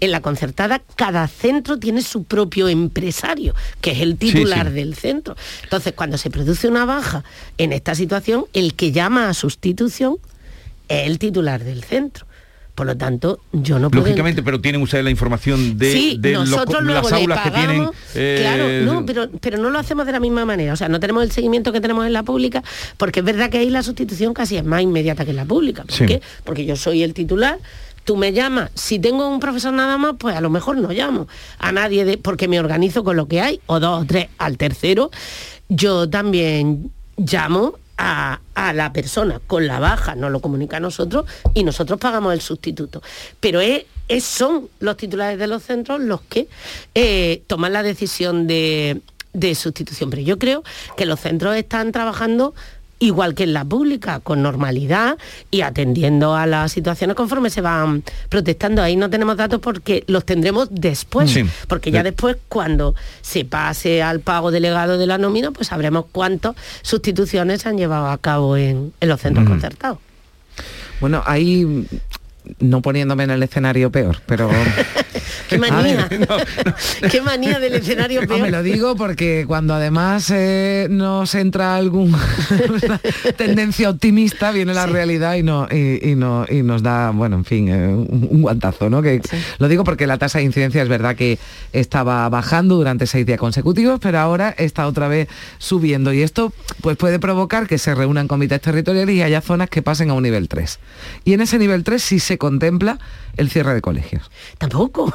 [0.00, 5.36] En la concertada, cada centro tiene su propio empresario, que es el titular del centro.
[5.62, 7.24] Entonces, cuando se produce una baja
[7.58, 10.18] en esta situación, el que llama a sustitución
[10.88, 12.26] es el titular del centro.
[12.80, 14.04] Por lo tanto, yo no puedo...
[14.04, 17.90] Lógicamente, pero tienen ustedes la información de, las aulas que tienen...
[18.14, 20.72] Claro, eh, no, pero, pero no lo hacemos de la misma manera.
[20.72, 22.62] O sea, no tenemos el seguimiento que tenemos en la pública,
[22.96, 25.84] porque es verdad que ahí la sustitución casi es más inmediata que en la pública.
[25.84, 26.22] ¿Por qué?
[26.42, 27.58] Porque yo soy el titular,
[28.04, 31.28] tú me llamas, si tengo un profesor nada más, pues a lo mejor no llamo
[31.58, 34.56] a nadie de, porque me organizo con lo que hay, o dos o tres al
[34.56, 35.10] tercero.
[35.68, 41.64] Yo también llamo a, la persona con la baja, nos lo comunica a nosotros y
[41.64, 43.02] nosotros pagamos el sustituto.
[43.40, 43.84] Pero es,
[44.22, 46.48] son los titulares de los centros los que
[46.94, 49.00] eh, toman la decisión de,
[49.32, 50.10] de sustitución.
[50.10, 50.62] Pero yo creo
[50.96, 52.54] que los centros están trabajando
[53.00, 55.18] igual que en la pública, con normalidad
[55.50, 58.82] y atendiendo a las situaciones conforme se van protestando.
[58.82, 61.36] Ahí no tenemos datos porque los tendremos después,
[61.66, 66.54] porque ya después cuando se pase al pago delegado de la nómina, pues sabremos cuántas
[66.82, 69.98] sustituciones se han llevado a cabo en, los centros concertados.
[71.00, 71.86] Bueno, ahí
[72.58, 74.50] no poniéndome en el escenario peor, pero...
[75.48, 76.08] ¡Qué manía!
[77.10, 78.40] ¡Qué manía del escenario peor!
[78.40, 82.16] me lo digo porque cuando además eh, nos entra algún
[83.36, 87.68] tendencia optimista, viene la realidad y, no, y, no, y nos da, bueno, en fin,
[87.68, 89.02] eh, un, guantazo, ¿no?
[89.02, 89.20] Que,
[89.58, 91.38] Lo digo porque la tasa de incidencia es verdad que
[91.72, 95.28] estaba bajando durante seis días consecutivos, pero ahora está otra vez
[95.58, 99.82] subiendo y esto pues, puede provocar que se reúnan comités territoriales y haya zonas que
[99.82, 100.78] pasen a un nivel 3.
[101.24, 102.98] Y en ese nivel 3 sí se contempla
[103.36, 104.30] el cierre de colegios.
[104.58, 105.12] Tampoco.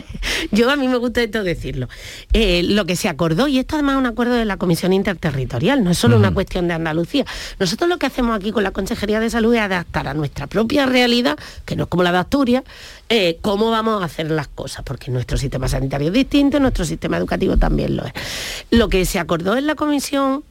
[0.52, 1.88] Yo a mí me gusta esto decirlo.
[2.32, 5.84] Eh, lo que se acordó, y esto además es un acuerdo de la Comisión Interterritorial,
[5.84, 7.26] no es solo una cuestión de Andalucía.
[7.58, 10.86] Nosotros lo que hacemos aquí con la Consejería de Salud es adaptar a nuestra propia
[10.86, 12.64] realidad, que no es como la de Asturias,
[13.08, 17.16] eh, cómo vamos a hacer las cosas, porque nuestro sistema sanitario es distinto, nuestro sistema
[17.16, 18.12] educativo también lo es.
[18.70, 20.44] Lo que se acordó en la Comisión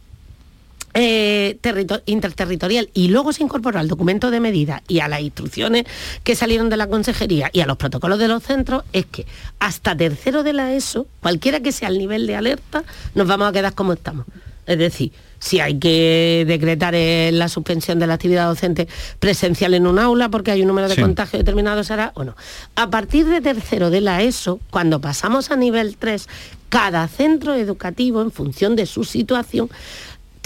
[0.99, 1.59] eh,
[2.07, 5.85] interterritorial y luego se incorporó al documento de medida y a las instrucciones
[6.23, 9.27] que salieron de la consejería y a los protocolos de los centros es que
[9.59, 12.83] hasta tercero de la ESO, cualquiera que sea el nivel de alerta,
[13.13, 14.25] nos vamos a quedar como estamos.
[14.65, 18.87] Es decir, si hay que decretar eh, la suspensión de la actividad docente
[19.19, 22.35] presencial en un aula porque hay un número de contagio determinado, será o no.
[22.75, 26.27] A partir de tercero de la ESO, cuando pasamos a nivel 3,
[26.69, 29.69] cada centro educativo, en función de su situación,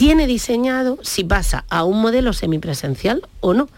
[0.01, 3.69] tiene diseñado si pasa a un modelo semipresencial o no.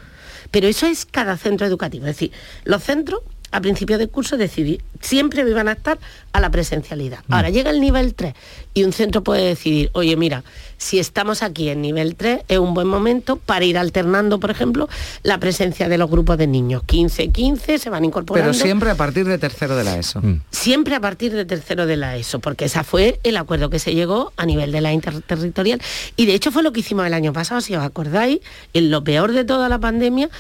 [0.52, 2.06] Pero eso es cada centro educativo.
[2.06, 2.32] Es decir,
[2.64, 3.20] los centros
[3.54, 6.00] a principio de curso decidir, siempre iban a estar
[6.34, 7.20] a la presencialidad.
[7.28, 7.34] Mm.
[7.34, 8.34] Ahora llega el nivel 3
[8.74, 10.44] y un centro puede decidir, oye, mira,
[10.78, 14.90] si estamos aquí en nivel 3 es un buen momento para ir alternando, por ejemplo,
[15.22, 16.84] la presencia de los grupos de niños.
[16.86, 18.52] 15, 15 se van incorporando.
[18.52, 20.22] Pero siempre a partir de tercero de la ESO.
[20.22, 20.42] Mm.
[20.50, 23.94] Siempre a partir de tercero de la ESO, porque ese fue el acuerdo que se
[23.94, 25.80] llegó a nivel de la interterritorial.
[26.16, 28.40] Y de hecho fue lo que hicimos el año pasado, si os acordáis,
[28.74, 30.32] en lo peor de toda la pandemia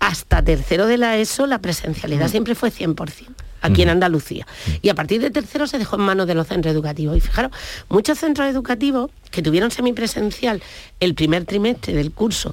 [0.00, 2.30] hasta tercero de la ESO la presencialidad mm.
[2.30, 3.28] siempre fue 100%
[3.62, 3.92] aquí en mm.
[3.92, 4.46] Andalucía.
[4.66, 4.70] Mm.
[4.82, 7.16] Y a partir de tercero se dejó en manos de los centros educativos.
[7.16, 7.52] Y fijaros,
[7.88, 10.62] muchos centros educativos que tuvieron semipresencial
[10.98, 12.52] el primer trimestre del curso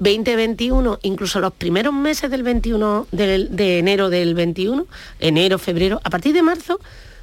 [0.00, 4.86] 2021, incluso los primeros meses del 21, de enero del 21,
[5.20, 6.80] enero, febrero, a partir de marzo,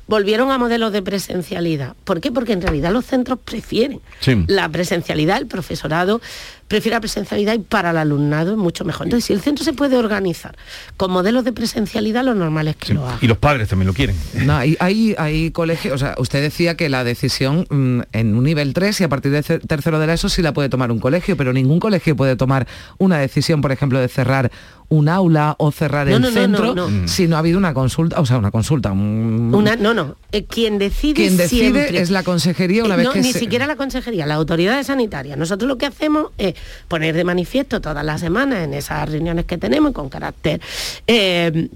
[0.08, 1.96] volvieron a modelos de presencialidad.
[2.04, 2.32] ¿Por qué?
[2.32, 4.02] Porque en realidad los centros prefieren
[4.48, 6.22] la presencialidad, el profesorado
[6.68, 9.08] prefiere la presencialidad y para el alumnado es mucho mejor.
[9.08, 10.56] Entonces, si el centro se puede organizar
[10.98, 13.20] con modelos de presencialidad, lo normal es que lo haga.
[13.22, 14.16] Y los padres también lo quieren.
[14.46, 18.74] No, hay, hay, colegios, o sea, usted decía que la decisión mm, en un nivel
[18.74, 21.38] 3 y a partir de tercero de la ESO sí la puede tomar un colegio,
[21.38, 24.52] pero ningún colegio puede tomar una decisión, por ejemplo, de cerrar
[24.90, 28.52] un aula o cerrar el centro si no ha habido una consulta, o sea, una
[28.52, 28.92] consulta.
[28.92, 30.16] Una, no, no.
[30.32, 33.76] Eh, quien decide, quien decide es la consejería una eh, vez no, ni siquiera la
[33.76, 35.36] consejería, la autoridad sanitaria.
[35.36, 36.53] Nosotros lo que hacemos es
[36.88, 40.62] poner de manifiesto todas las semanas en esas reuniones que tenemos con carácter
[41.08, 41.70] eh,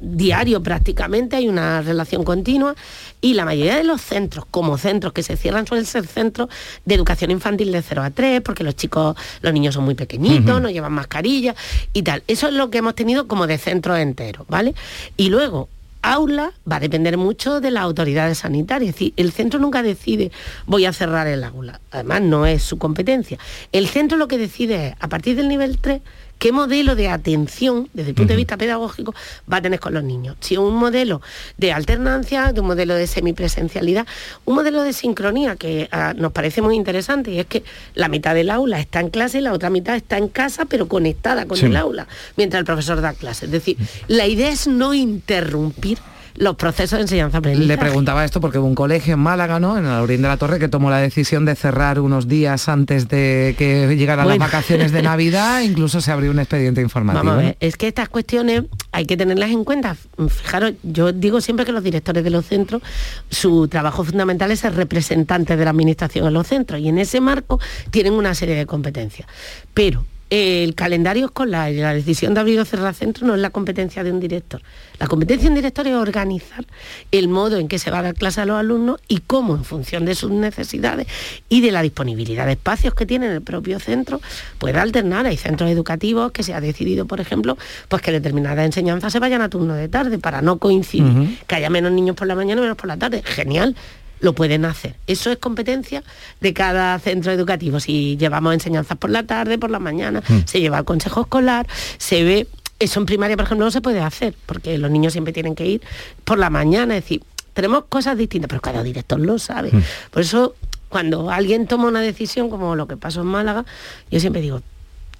[0.00, 2.74] diario prácticamente, hay una relación continua
[3.20, 6.48] y la mayoría de los centros, como centros que se cierran, suelen ser centros
[6.84, 10.60] de educación infantil de 0 a 3, porque los chicos, los niños son muy pequeñitos,
[10.60, 11.54] no llevan mascarilla
[11.92, 12.24] y tal.
[12.26, 14.74] Eso es lo que hemos tenido como de centros enteros, ¿vale?
[15.16, 15.68] Y luego,
[16.02, 18.94] aula va a depender mucho de las autoridades sanitarias.
[19.16, 20.30] El centro nunca decide
[20.66, 21.80] voy a cerrar el aula.
[21.90, 23.38] Además, no es su competencia.
[23.70, 26.02] El centro lo que decide es, a partir del nivel 3,
[26.42, 29.14] qué modelo de atención desde el punto de vista pedagógico
[29.50, 30.34] va a tener con los niños.
[30.40, 31.22] Si un modelo
[31.56, 34.08] de alternancia, de un modelo de semipresencialidad,
[34.44, 37.62] un modelo de sincronía que ah, nos parece muy interesante y es que
[37.94, 40.88] la mitad del aula está en clase y la otra mitad está en casa pero
[40.88, 43.44] conectada con el aula mientras el profesor da clase.
[43.44, 43.76] Es decir,
[44.08, 45.98] la idea es no interrumpir
[46.34, 47.66] los procesos de enseñanza-aprendizaje.
[47.66, 49.76] Le preguntaba esto porque hubo un colegio en Málaga, ¿no?
[49.78, 53.08] En la Orín de la Torre, que tomó la decisión de cerrar unos días antes
[53.08, 57.24] de que llegaran las vacaciones de Navidad, incluso se abrió un expediente informativo.
[57.24, 59.96] Vamos a ver, es que estas cuestiones hay que tenerlas en cuenta.
[60.28, 62.82] Fijaros, yo digo siempre que los directores de los centros,
[63.30, 67.20] su trabajo fundamental es ser representantes de la administración en los centros y en ese
[67.20, 67.60] marco
[67.90, 69.28] tienen una serie de competencias.
[69.74, 70.04] Pero
[70.34, 74.02] el calendario escolar y la decisión de abrir o cerrar centro no es la competencia
[74.02, 74.62] de un director.
[74.98, 76.64] La competencia de un director es organizar
[77.10, 79.62] el modo en que se va a dar clase a los alumnos y cómo, en
[79.62, 81.06] función de sus necesidades
[81.50, 84.22] y de la disponibilidad de espacios que tiene el propio centro,
[84.56, 85.26] puede alternar.
[85.26, 87.58] Hay centros educativos que se ha decidido, por ejemplo,
[87.88, 91.68] pues que determinadas enseñanzas se vayan a turno de tarde para no coincidir, que haya
[91.68, 93.22] menos niños por la mañana y menos por la tarde.
[93.22, 93.76] Genial,
[94.22, 94.96] lo pueden hacer.
[95.06, 96.02] Eso es competencia
[96.40, 97.80] de cada centro educativo.
[97.80, 100.46] Si llevamos enseñanzas por la tarde, por la mañana, mm.
[100.46, 101.66] se lleva al consejo escolar,
[101.98, 102.46] se ve...
[102.78, 105.64] Eso en primaria, por ejemplo, no se puede hacer, porque los niños siempre tienen que
[105.64, 105.82] ir
[106.24, 106.96] por la mañana.
[106.96, 109.70] Es decir, tenemos cosas distintas, pero cada director lo sabe.
[109.70, 109.82] Mm.
[110.10, 110.56] Por eso,
[110.88, 113.64] cuando alguien toma una decisión, como lo que pasó en Málaga,
[114.10, 114.62] yo siempre digo,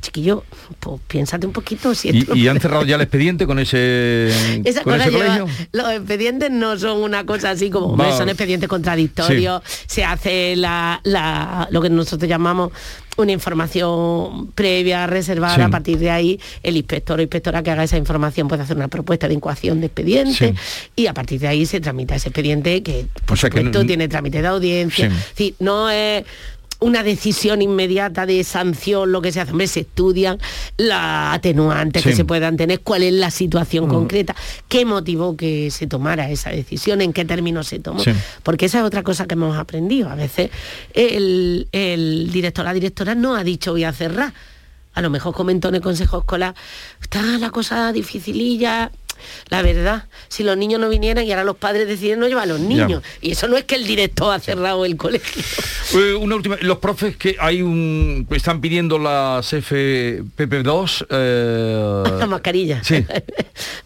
[0.03, 0.45] chiquillo,
[0.81, 1.95] pues piénsate un poquito.
[1.95, 4.31] Si ¿Y, han cerrado ya el expediente con ese,
[4.85, 5.47] colegio?
[5.73, 11.01] los expedientes no son una cosa así como, son expedientes contradictorios, se hace la,
[11.71, 12.73] lo que nosotros llamamos
[13.17, 17.97] una información previa, reservada, a partir de ahí el inspector o inspectora que haga esa
[17.97, 20.55] información puede hacer una propuesta de incoación de expediente
[20.97, 24.49] y a partir de ahí se tramita ese expediente que por supuesto tiene trámite de
[24.49, 25.11] audiencia.
[25.61, 26.25] no es
[26.83, 30.39] una decisión inmediata de sanción, lo que se hace, hombre, se estudian
[30.77, 33.89] las atenuantes que se puedan tener, cuál es la situación mm.
[33.89, 34.37] concreta,
[34.69, 38.03] qué motivó que se tomara esa decisión, en qué términos se tomó.
[38.43, 40.09] Porque esa es otra cosa que hemos aprendido.
[40.09, 40.51] A veces
[40.95, 44.33] el, el director, la directora no ha dicho voy a cerrar.
[44.95, 46.55] A lo mejor comentó en el consejo escolar,
[47.01, 48.93] está la cosa dificililla,
[49.49, 52.47] la verdad, si los niños no vinieran y ahora los padres deciden no llevar a
[52.47, 53.03] los niños.
[53.21, 55.43] Y eso no es que el director ha cerrado el colegio.
[55.95, 62.03] Eh, una última, los profes que hay un están pidiendo las FPP2 eh...
[62.19, 62.87] las mascarillas.
[62.87, 63.05] Sí.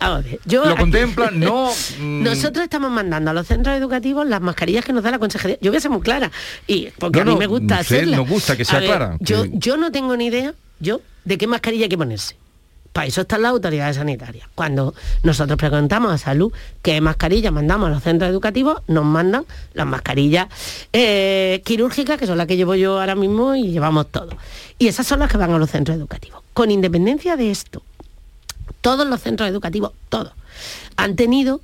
[0.46, 1.40] ¿Lo contemplan?
[1.40, 1.72] No.
[1.98, 2.22] Mm.
[2.22, 5.58] Nosotros estamos mandando a los centros educativos las mascarillas que nos da la consejería.
[5.60, 6.30] Yo voy a ser muy clara.
[6.68, 8.18] Y porque a mí me gusta hacerlas.
[8.18, 9.16] Nos gusta que sea clara.
[9.18, 12.36] Yo, yo no tengo ni idea, yo, de qué mascarilla hay que ponerse
[12.96, 14.48] para eso están las autoridades sanitarias.
[14.54, 19.44] Cuando nosotros preguntamos a salud qué mascarilla mandamos a los centros educativos, nos mandan
[19.74, 20.46] las mascarillas
[20.94, 24.30] eh, quirúrgicas, que son las que llevo yo ahora mismo y llevamos todo.
[24.78, 26.42] Y esas son las que van a los centros educativos.
[26.54, 27.82] Con independencia de esto,
[28.80, 30.32] todos los centros educativos, todos,
[30.96, 31.60] han tenido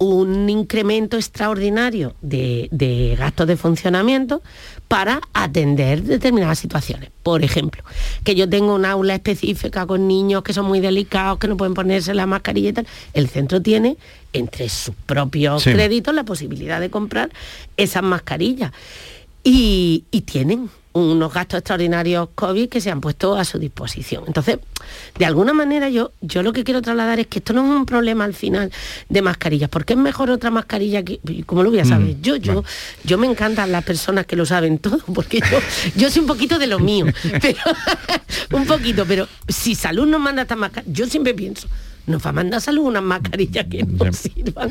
[0.00, 4.42] un incremento extraordinario de, gastos de funcionamiento
[4.88, 7.10] para atender determinadas situaciones.
[7.22, 7.84] Por ejemplo,
[8.24, 11.74] que yo tengo una aula específica con niños que son muy delicados, que no pueden
[11.74, 12.86] ponerse la mascarilla y tal.
[13.12, 13.98] El centro tiene
[14.32, 17.30] entre sus propios créditos la posibilidad de comprar
[17.76, 18.72] esas mascarillas.
[19.42, 24.24] Y tienen unos gastos extraordinarios COVID que se han puesto a su disposición.
[24.26, 24.58] Entonces,
[25.18, 27.86] de alguna manera yo, yo lo que quiero trasladar es que esto no es un
[27.86, 28.72] problema al final
[29.08, 32.36] de mascarillas, porque es mejor otra mascarilla que, como lo voy a saber, mm, yo,
[32.36, 32.64] yo,
[33.04, 35.58] yo me encantan las personas que lo saben todo, porque yo,
[35.94, 37.06] yo soy un poquito de lo mío,
[37.40, 37.58] pero
[38.52, 41.68] un poquito, pero si salud nos manda esta mascarilla, yo siempre pienso,
[42.06, 44.70] nos va a mandar salud unas mascarillas que nos sirvan.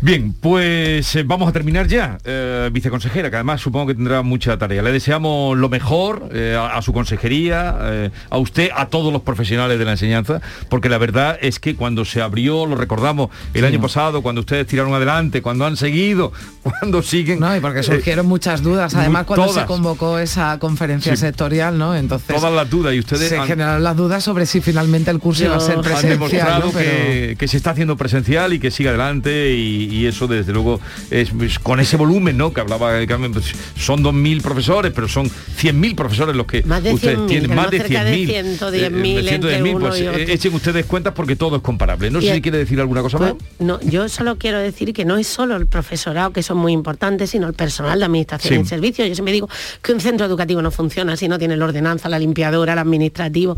[0.00, 4.56] Bien, pues eh, vamos a terminar ya, eh, viceconsejera, que además supongo que tendrá mucha
[4.58, 4.82] tarea.
[4.82, 9.84] Le deseamos lo mejor eh, a, su consejería, a usted, a todos los profesionales de
[9.84, 14.22] la enseñanza, porque la verdad es que cuando se abrió, lo recordamos el año pasado,
[14.22, 17.40] cuando ustedes tiraron adelante, cuando han seguido, cuando siguen...
[17.40, 21.94] No, y porque surgieron muchas dudas, además cuando se convocó esa conferencia sectorial, ¿no?
[21.94, 22.36] Entonces...
[22.36, 23.28] Todas las dudas, y ustedes...
[23.28, 27.56] Se generaron las dudas sobre si finalmente el curso iba a ser presencial que, se
[27.56, 30.80] está haciendo presencial y que siga adelante y, eso desde luego
[31.10, 31.30] es,
[31.62, 32.52] con ese volumen, ¿no?
[32.52, 32.92] Que hablaba
[33.32, 37.70] pues, son 2.000 profesores, pero son 100.000 profesores los que más de ustedes tienen, más
[37.70, 38.58] de 100.000.
[38.58, 42.10] 110.000 eh, pues eh, echen ustedes cuentas porque todo es comparable.
[42.10, 43.42] No sé si quiere decir alguna cosa pues, más.
[43.58, 47.30] No, yo solo quiero decir que no es solo el profesorado, que son muy importantes,
[47.30, 49.06] sino el personal de administración y servicio.
[49.06, 49.48] Yo siempre digo
[49.82, 53.56] que un centro educativo no funciona si no tiene la ordenanza, la limpiadora, el administrativo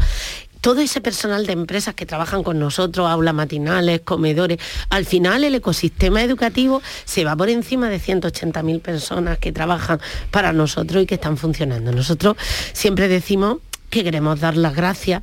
[0.60, 4.58] todo ese personal de empresas que trabajan con nosotros, aulas matinales, comedores,
[4.90, 10.00] al final el ecosistema educativo se va por encima de 180.000 personas que trabajan
[10.30, 11.92] para nosotros y que están funcionando.
[11.92, 12.36] Nosotros
[12.72, 13.58] siempre decimos
[13.90, 15.22] que queremos dar las gracias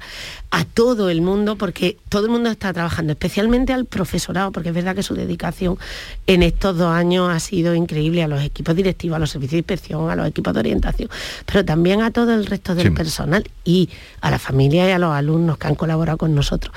[0.50, 4.76] a todo el mundo, porque todo el mundo está trabajando, especialmente al profesorado, porque es
[4.76, 5.78] verdad que su dedicación
[6.26, 9.58] en estos dos años ha sido increíble a los equipos directivos, a los servicios de
[9.60, 11.10] inspección, a los equipos de orientación,
[11.46, 13.90] pero también a todo el resto del personal y
[14.22, 16.74] a la familia y a los alumnos que han colaborado con nosotros.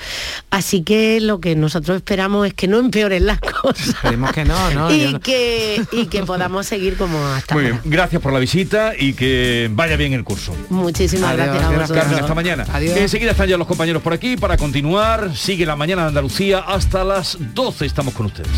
[0.51, 3.89] Así que lo que nosotros esperamos es que no empeoren las cosas.
[3.89, 4.93] Esperemos que no, ¿no?
[4.93, 9.13] y, Que, y que podamos seguir como hasta Muy bien, gracias por la visita y
[9.13, 10.55] que vaya bien el curso.
[10.71, 12.21] Muchísimas gracias a vosotros.
[12.21, 12.67] hasta mañana.
[12.73, 12.97] Adiós.
[12.97, 15.37] Enseguida están ya los compañeros por aquí para continuar.
[15.37, 17.87] Sigue la mañana de Andalucía hasta las 12.
[17.87, 18.49] Estamos con ustedes.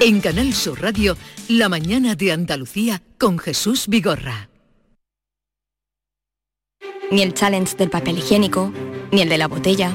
[0.00, 1.16] En Canal Sur Radio,
[1.48, 4.50] la mañana de Andalucía con Jesús Vigorra.
[7.10, 8.72] Ni el challenge del papel higiénico,
[9.12, 9.94] ni el de la botella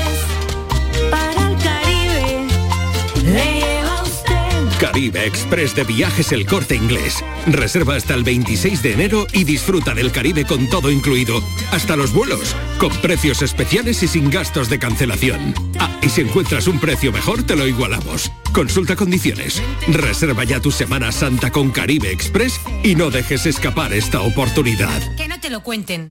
[4.81, 7.23] Caribe Express de Viajes El Corte Inglés.
[7.45, 11.39] Reserva hasta el 26 de enero y disfruta del Caribe con todo incluido,
[11.71, 15.53] hasta los vuelos, con precios especiales y sin gastos de cancelación.
[15.79, 18.31] Ah, y si encuentras un precio mejor, te lo igualamos.
[18.53, 19.61] Consulta condiciones.
[19.87, 24.99] Reserva ya tu Semana Santa con Caribe Express y no dejes escapar esta oportunidad.
[25.15, 26.09] Que no te lo cuenten.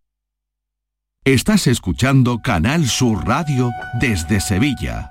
[1.24, 5.10] Estás escuchando Canal Sur Radio desde Sevilla.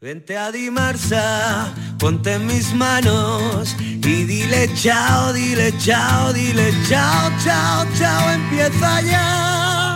[0.00, 7.86] Vente a Dimarsa, ponte en mis manos y dile chao, dile chao, dile chao, chao,
[7.98, 9.89] chao, empieza ya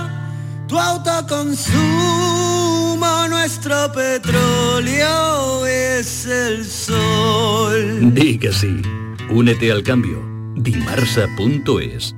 [0.75, 1.79] tu autoconsumo
[3.29, 8.13] nuestro petróleo es el sol.
[8.13, 8.83] Di que sí.
[9.31, 10.21] Únete al cambio.
[10.57, 12.17] Dimarsa.es.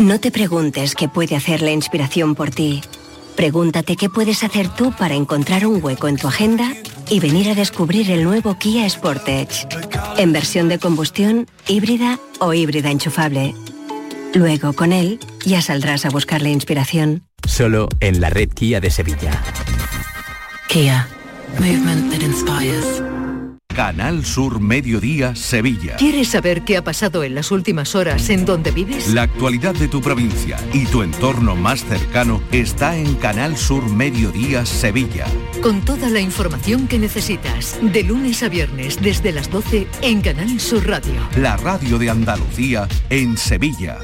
[0.00, 2.82] No te preguntes qué puede hacer la inspiración por ti.
[3.36, 6.72] Pregúntate qué puedes hacer tú para encontrar un hueco en tu agenda
[7.08, 9.68] y venir a descubrir el nuevo Kia Sportage.
[10.16, 13.54] En versión de combustión, híbrida o híbrida enchufable.
[14.34, 17.22] Luego, con él, ya saldrás a buscar la inspiración.
[17.46, 19.30] Solo en la red Kia de Sevilla.
[20.68, 21.06] Kia.
[21.60, 23.02] Movement that inspires.
[23.74, 25.96] Canal Sur Mediodía Sevilla.
[25.96, 29.12] ¿Quieres saber qué ha pasado en las últimas horas en donde vives?
[29.12, 34.64] La actualidad de tu provincia y tu entorno más cercano está en Canal Sur Mediodía
[34.64, 35.26] Sevilla.
[35.60, 40.60] Con toda la información que necesitas, de lunes a viernes desde las 12 en Canal
[40.60, 41.20] Sur Radio.
[41.36, 43.98] La radio de Andalucía en Sevilla.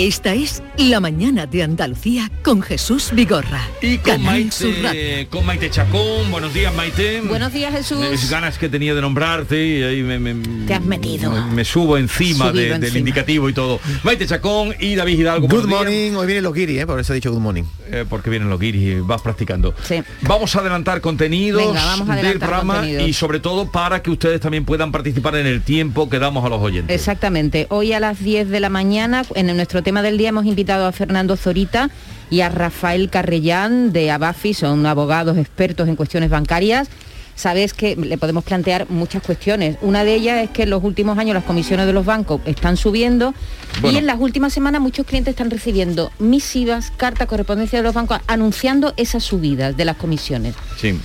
[0.00, 3.60] Esta es La Mañana de Andalucía con Jesús Vigorra.
[3.82, 6.30] Y con Maite, con Maite Chacón.
[6.30, 7.20] Buenos días, Maite.
[7.20, 8.30] Buenos días, Jesús.
[8.30, 11.30] Ganas que tenía de nombrarte y ahí me, Te has metido.
[11.48, 13.78] Me, subo encima del indicativo y todo.
[14.02, 15.48] Maite Chacón y David Hidalgo.
[15.48, 16.12] Good morning.
[16.14, 16.86] Hoy viene los guiris, ¿eh?
[16.86, 17.64] por eso he dicho good morning.
[17.92, 19.74] Eh, porque vienen los guiris y vas practicando.
[19.86, 20.02] Sí.
[20.22, 21.74] Vamos a adelantar contenidos
[22.22, 26.18] del programa y sobre todo para que ustedes también puedan participar en el tiempo que
[26.18, 26.96] damos a los oyentes.
[26.96, 27.66] Exactamente.
[27.68, 30.92] Hoy a las 10 de la mañana en nuestro tema del día hemos invitado a
[30.92, 31.90] Fernando Zorita
[32.30, 36.88] y a Rafael Carrellán de Abafi, son abogados expertos en cuestiones bancarias
[37.34, 39.76] sabes que le podemos plantear muchas cuestiones.
[39.80, 42.76] Una de ellas es que en los últimos años las comisiones de los bancos están
[42.76, 43.34] subiendo
[43.82, 48.18] y en las últimas semanas muchos clientes están recibiendo misivas, cartas, correspondencia de los bancos
[48.26, 50.54] anunciando esas subidas de las comisiones.
[50.76, 50.98] Sí.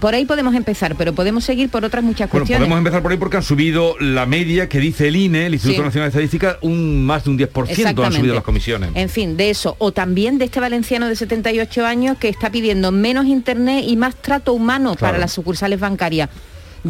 [0.00, 2.60] por ahí podemos empezar, pero podemos seguir por otras muchas bueno, cuestiones.
[2.60, 5.82] Podemos empezar por ahí porque han subido la media que dice el INE, el Instituto
[5.82, 8.90] Nacional de Estadística, un más de un 10% han subido las comisiones.
[8.94, 9.76] En fin, de eso.
[9.78, 14.16] O también de este valenciano de 78 años que está pidiendo menos internet y más
[14.16, 16.30] trato humano para las sucursales bancaria.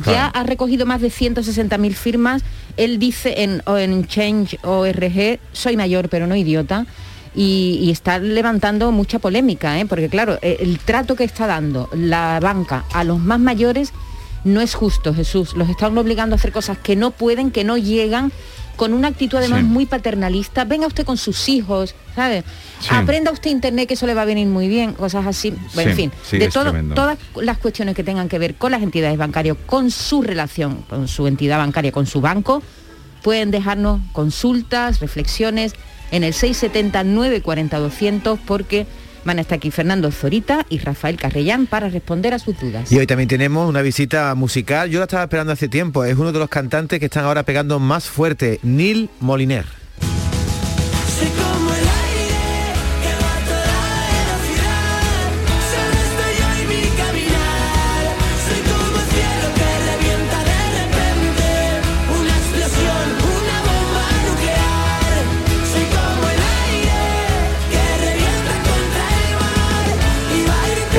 [0.06, 2.42] Ya ha recogido más de 160.000 firmas.
[2.76, 6.86] Él dice en, en Change ORG, soy mayor pero no idiota.
[7.34, 9.86] Y, está levantando mucha polémica, ¿eh?
[9.86, 13.92] porque claro, e, el trato que está dando la banca a los más mayores
[14.44, 15.54] no es justo, Jesús.
[15.56, 18.32] Los están obligando a hacer cosas que no pueden, que no llegan
[18.76, 20.64] con una actitud además muy paternalista.
[20.64, 22.44] Venga usted con sus hijos, ¿sabe?
[22.90, 25.54] Aprenda usted internet que eso le va a venir muy bien, cosas así.
[25.76, 29.56] en fin, de todo, todas las cuestiones que tengan que ver con las entidades bancarias,
[29.66, 32.62] con su relación, con su entidad bancaria, con su banco,
[33.22, 35.74] pueden dejarnos consultas, reflexiones
[36.10, 38.86] en el 670 940 200 porque
[39.24, 42.90] Van a estar aquí Fernando Zorita y Rafael Carrellán para responder a sus dudas.
[42.90, 44.90] Y hoy también tenemos una visita musical.
[44.90, 46.04] Yo la estaba esperando hace tiempo.
[46.04, 49.64] Es uno de los cantantes que están ahora pegando más fuerte, Neil Moliner.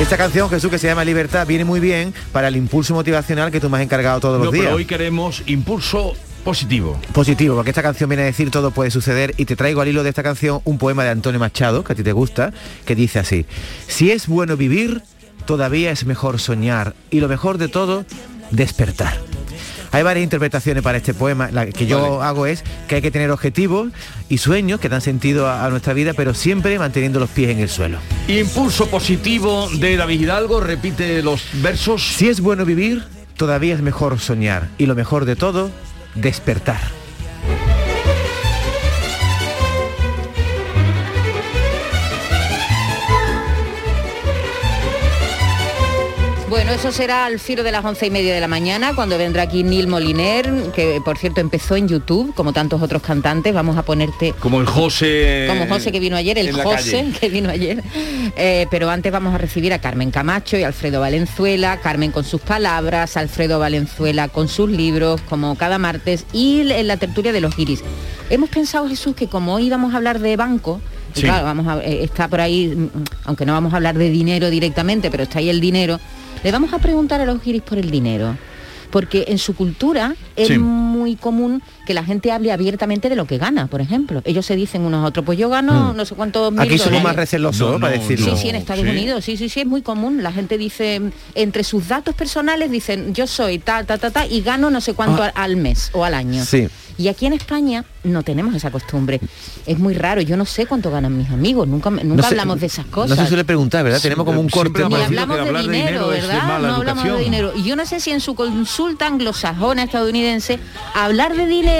[0.04, 3.58] Esta canción, Jesús, que se llama Libertad, viene muy bien para el impulso motivacional que
[3.58, 4.66] tú me has encargado todos los días.
[4.66, 6.12] Pero hoy queremos impulso
[6.44, 7.00] positivo.
[7.14, 10.02] Positivo, porque esta canción viene a decir todo puede suceder y te traigo al hilo
[10.02, 12.52] de esta canción un poema de Antonio Machado, que a ti te gusta,
[12.84, 13.46] que dice así,
[13.86, 15.00] si es bueno vivir,
[15.46, 18.04] todavía es mejor soñar y lo mejor de todo,
[18.50, 19.18] despertar.
[19.94, 21.52] Hay varias interpretaciones para este poema.
[21.52, 23.92] La que yo hago es que hay que tener objetivos
[24.28, 27.68] y sueños que dan sentido a, nuestra vida, pero siempre manteniendo los pies en el
[27.68, 27.98] suelo.
[28.26, 32.02] Impulso positivo de David Hidalgo, repite los versos.
[32.02, 33.04] Si es bueno vivir,
[33.36, 34.68] todavía es mejor soñar.
[34.78, 35.70] Y lo mejor de todo,
[36.16, 36.80] despertar.
[46.54, 49.42] Bueno, eso será al filo de las once y media de la mañana, cuando vendrá
[49.42, 53.52] aquí Neil Moliner, que por cierto empezó en YouTube, como tantos otros cantantes.
[53.52, 54.34] Vamos a ponerte...
[54.38, 55.46] Como el José...
[55.48, 57.82] Como José que vino ayer, el José que vino ayer.
[58.36, 62.40] Eh, pero antes vamos a recibir a Carmen Camacho y Alfredo Valenzuela, Carmen con sus
[62.40, 67.58] palabras, Alfredo Valenzuela con sus libros, como cada martes, y en la tertulia de los
[67.58, 67.82] iris.
[68.30, 70.80] Hemos pensado, Jesús, que como hoy vamos a hablar de banco,
[71.14, 72.88] claro, vamos a, eh, está por ahí, mm,
[73.24, 75.98] aunque no vamos a hablar de dinero directamente, pero está ahí el dinero,
[76.44, 78.36] le vamos a preguntar a los giris por el dinero
[78.90, 83.38] porque en su cultura es muy común que la gente hable abiertamente de lo que
[83.38, 84.22] gana, por ejemplo.
[84.24, 85.96] Ellos se dicen unos a otros, pues yo gano mm.
[85.96, 88.34] no sé cuántos mil Aquí somos más recelosos para decirlo.
[88.34, 90.22] Sí, sí, en Estados Unidos, sí, sí, sí, es muy común.
[90.22, 91.00] La gente dice,
[91.34, 94.94] entre sus datos personales dicen, yo soy ta, ta, ta, ta, y gano no sé
[94.94, 95.32] cuánto ah.
[95.34, 96.44] al mes o al año.
[96.44, 96.68] Sí.
[96.96, 99.20] Y aquí en España no tenemos esa costumbre.
[99.66, 100.20] Es muy raro.
[100.20, 101.66] Yo no sé cuánto ganan mis amigos.
[101.66, 103.16] Nunca, nunca hablamos de esas cosas.
[103.16, 104.00] No se suele preguntar, ¿verdad?
[104.00, 104.84] tenemos como un corte.
[104.88, 106.60] Ni hablamos de dinero, ¿verdad?
[106.60, 107.52] No hablamos de dinero.
[107.56, 110.60] Y yo no sé si en su consulta anglosajona estadounidense
[110.94, 111.73] hablar de dinero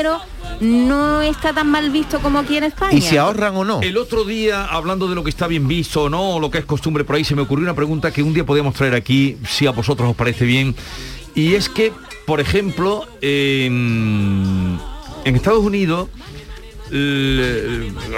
[0.61, 2.97] no está tan mal visto como aquí en España.
[2.97, 3.80] ¿Y si ahorran o no?
[3.82, 6.59] El otro día, hablando de lo que está bien visto o no, o lo que
[6.59, 9.36] es costumbre por ahí, se me ocurrió una pregunta que un día podíamos traer aquí,
[9.49, 10.74] si a vosotros os parece bien.
[11.34, 11.92] Y es que,
[12.26, 14.78] por ejemplo, en
[15.24, 16.09] Estados Unidos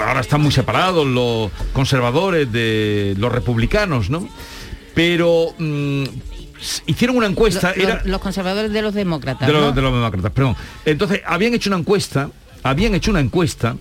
[0.05, 4.27] ahora están muy separados los conservadores de los republicanos, ¿no?
[4.93, 6.03] Pero mm,
[6.85, 7.73] hicieron una encuesta.
[8.05, 9.47] Los, conservadores de los demócratas.
[9.47, 10.55] De, los demócratas, perdón.
[10.85, 12.29] Entonces, habían hecho una encuesta,
[12.63, 13.75] habían hecho una encuesta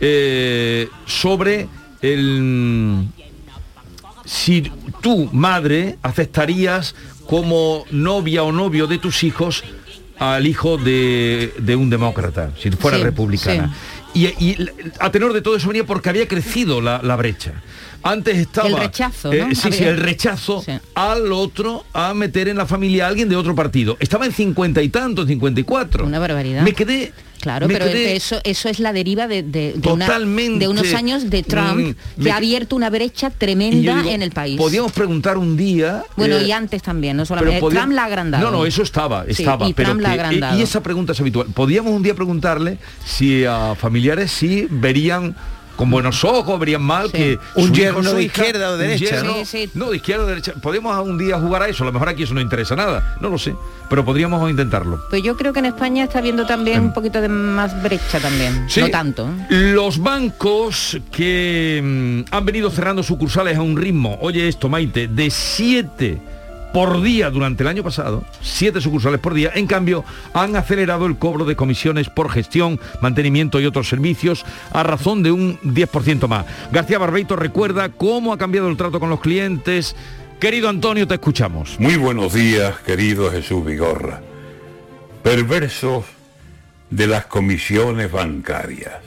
[0.00, 1.68] eh, sobre
[2.02, 3.06] el
[4.24, 6.94] si tu madre aceptarías
[7.26, 9.64] como novia o novio de tus hijos
[10.18, 13.74] al hijo de, un demócrata, si fuera republicana.
[14.16, 14.56] Y,
[14.98, 17.52] a tenor de todo eso venía porque había crecido la, brecha.
[18.02, 18.68] Antes estaba...
[18.68, 20.64] El rechazo, eh, sí, sí, el rechazo
[20.94, 23.96] al otro a meter en la familia a alguien de otro partido.
[24.00, 26.06] Estaba en cincuenta y tantos, cincuenta y cuatro.
[26.06, 26.62] Una barbaridad.
[26.62, 27.12] Me quedé
[27.46, 29.74] Claro, pero eso, eso es la deriva de, de,
[30.68, 34.58] unos años de Trump mm, que ha abierto una brecha tremenda en el país.
[34.58, 36.02] Podíamos preguntar un día.
[36.16, 37.60] Bueno, y eh, antes también, no solamente.
[37.60, 38.50] Trump la ha agrandado.
[38.50, 39.68] No, no, eso estaba, estaba.
[39.68, 39.96] y pero
[40.56, 41.46] y esa pregunta es habitual.
[41.54, 45.36] Podíamos un día preguntarle si a familiares si verían
[45.76, 49.36] con buenos ojos, verían mal que un yerno de izquierda o derecha, ¿no?
[49.74, 50.54] no, de izquierda o derecha.
[50.60, 53.28] Podríamos un día jugar a eso, a lo mejor aquí eso no interesa nada, no
[53.28, 53.54] lo sé,
[53.88, 55.04] pero podríamos intentarlo.
[55.10, 58.66] Pues yo creo que en España está viendo también un poquito de más brecha también,
[58.76, 59.28] no tanto.
[59.50, 65.30] Los bancos que mm, han venido cerrando sucursales a un ritmo, oye esto Maite, de
[65.30, 66.35] siete
[66.76, 70.04] por día durante el año pasado, siete sucursales por día, en cambio
[70.34, 75.30] han acelerado el cobro de comisiones por gestión, mantenimiento y otros servicios a razón de
[75.30, 76.44] un 10% más.
[76.70, 79.96] García Barbeito recuerda cómo ha cambiado el trato con los clientes.
[80.38, 81.80] Querido Antonio, te escuchamos.
[81.80, 84.20] Muy buenos días, querido Jesús Vigorra.
[85.22, 86.04] Perversos
[86.90, 89.00] de las comisiones bancarias.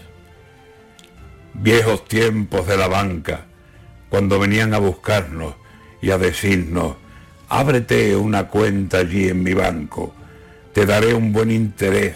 [1.53, 3.45] Viejos tiempos de la banca,
[4.09, 5.53] cuando venían a buscarnos
[6.01, 6.95] y a decirnos,
[7.49, 10.13] ábrete una cuenta allí en mi banco,
[10.71, 12.15] te daré un buen interés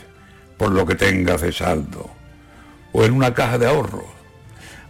[0.57, 2.11] por lo que tengas de saldo,
[2.91, 4.05] o en una caja de ahorros.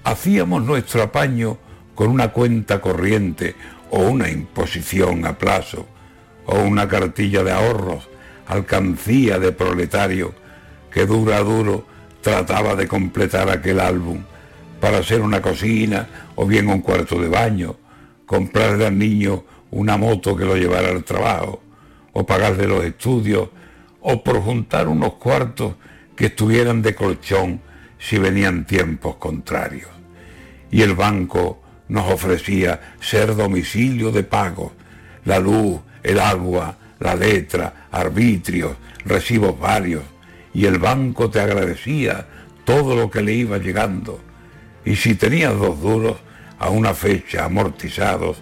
[0.04, 1.58] Hacíamos nuestro apaño
[1.96, 3.56] con una cuenta corriente
[3.90, 5.88] o una imposición a plazo,
[6.46, 8.10] o una cartilla de ahorros,
[8.48, 10.34] alcancía de proletario,
[10.92, 11.86] que duro a duro
[12.22, 14.24] trataba de completar aquel álbum
[14.82, 17.78] para hacer una cocina o bien un cuarto de baño,
[18.26, 21.62] comprarle al niño una moto que lo llevara al trabajo,
[22.14, 23.50] o pagarle los estudios,
[24.02, 25.76] o por juntar unos cuartos
[26.16, 27.62] que estuvieran de colchón
[27.98, 29.90] si venían tiempos contrarios.
[30.70, 34.74] Y el banco nos ofrecía ser domicilio de pago,
[35.26, 38.74] la luz, el agua, la letra, arbitrios,
[39.06, 40.04] recibos varios,
[40.54, 42.28] y el banco te agradecía
[42.64, 44.20] todo lo que le iba llegando.
[44.86, 46.18] Y si tenías dos duros
[46.60, 48.38] a una fecha amortizados,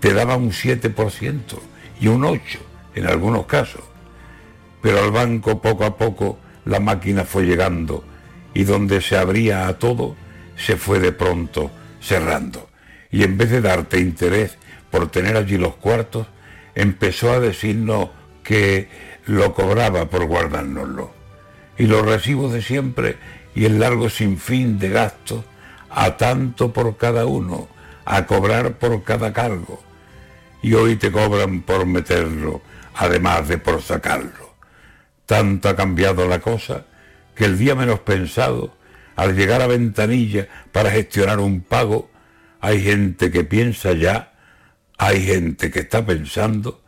[0.00, 1.40] te daba un 7%
[2.00, 2.58] y un 8%
[2.94, 3.82] en algunos casos.
[4.82, 8.04] Pero al banco poco a poco la máquina fue llegando
[8.54, 10.16] y donde se abría a todo,
[10.56, 11.70] se fue de pronto
[12.00, 12.68] cerrando.
[13.10, 14.56] Y en vez de darte interés
[14.90, 16.26] por tener allí los cuartos,
[16.74, 18.10] empezó a decirnos
[18.42, 18.88] que
[19.26, 21.12] lo cobraba por guardárnoslo.
[21.78, 23.16] Y los recibos de siempre
[23.54, 25.44] y el largo sinfín de gastos,
[25.90, 27.68] a tanto por cada uno,
[28.04, 29.82] a cobrar por cada cargo.
[30.62, 32.62] Y hoy te cobran por meterlo,
[32.94, 34.54] además de por sacarlo.
[35.26, 36.86] Tanto ha cambiado la cosa
[37.34, 38.74] que el día menos pensado,
[39.16, 42.10] al llegar a ventanilla para gestionar un pago,
[42.60, 44.32] hay gente que piensa ya,
[44.98, 46.82] hay gente que está pensando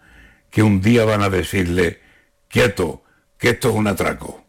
[0.50, 2.00] que un día van a decirle,
[2.48, 3.02] quieto,
[3.38, 4.41] que esto es un atraco.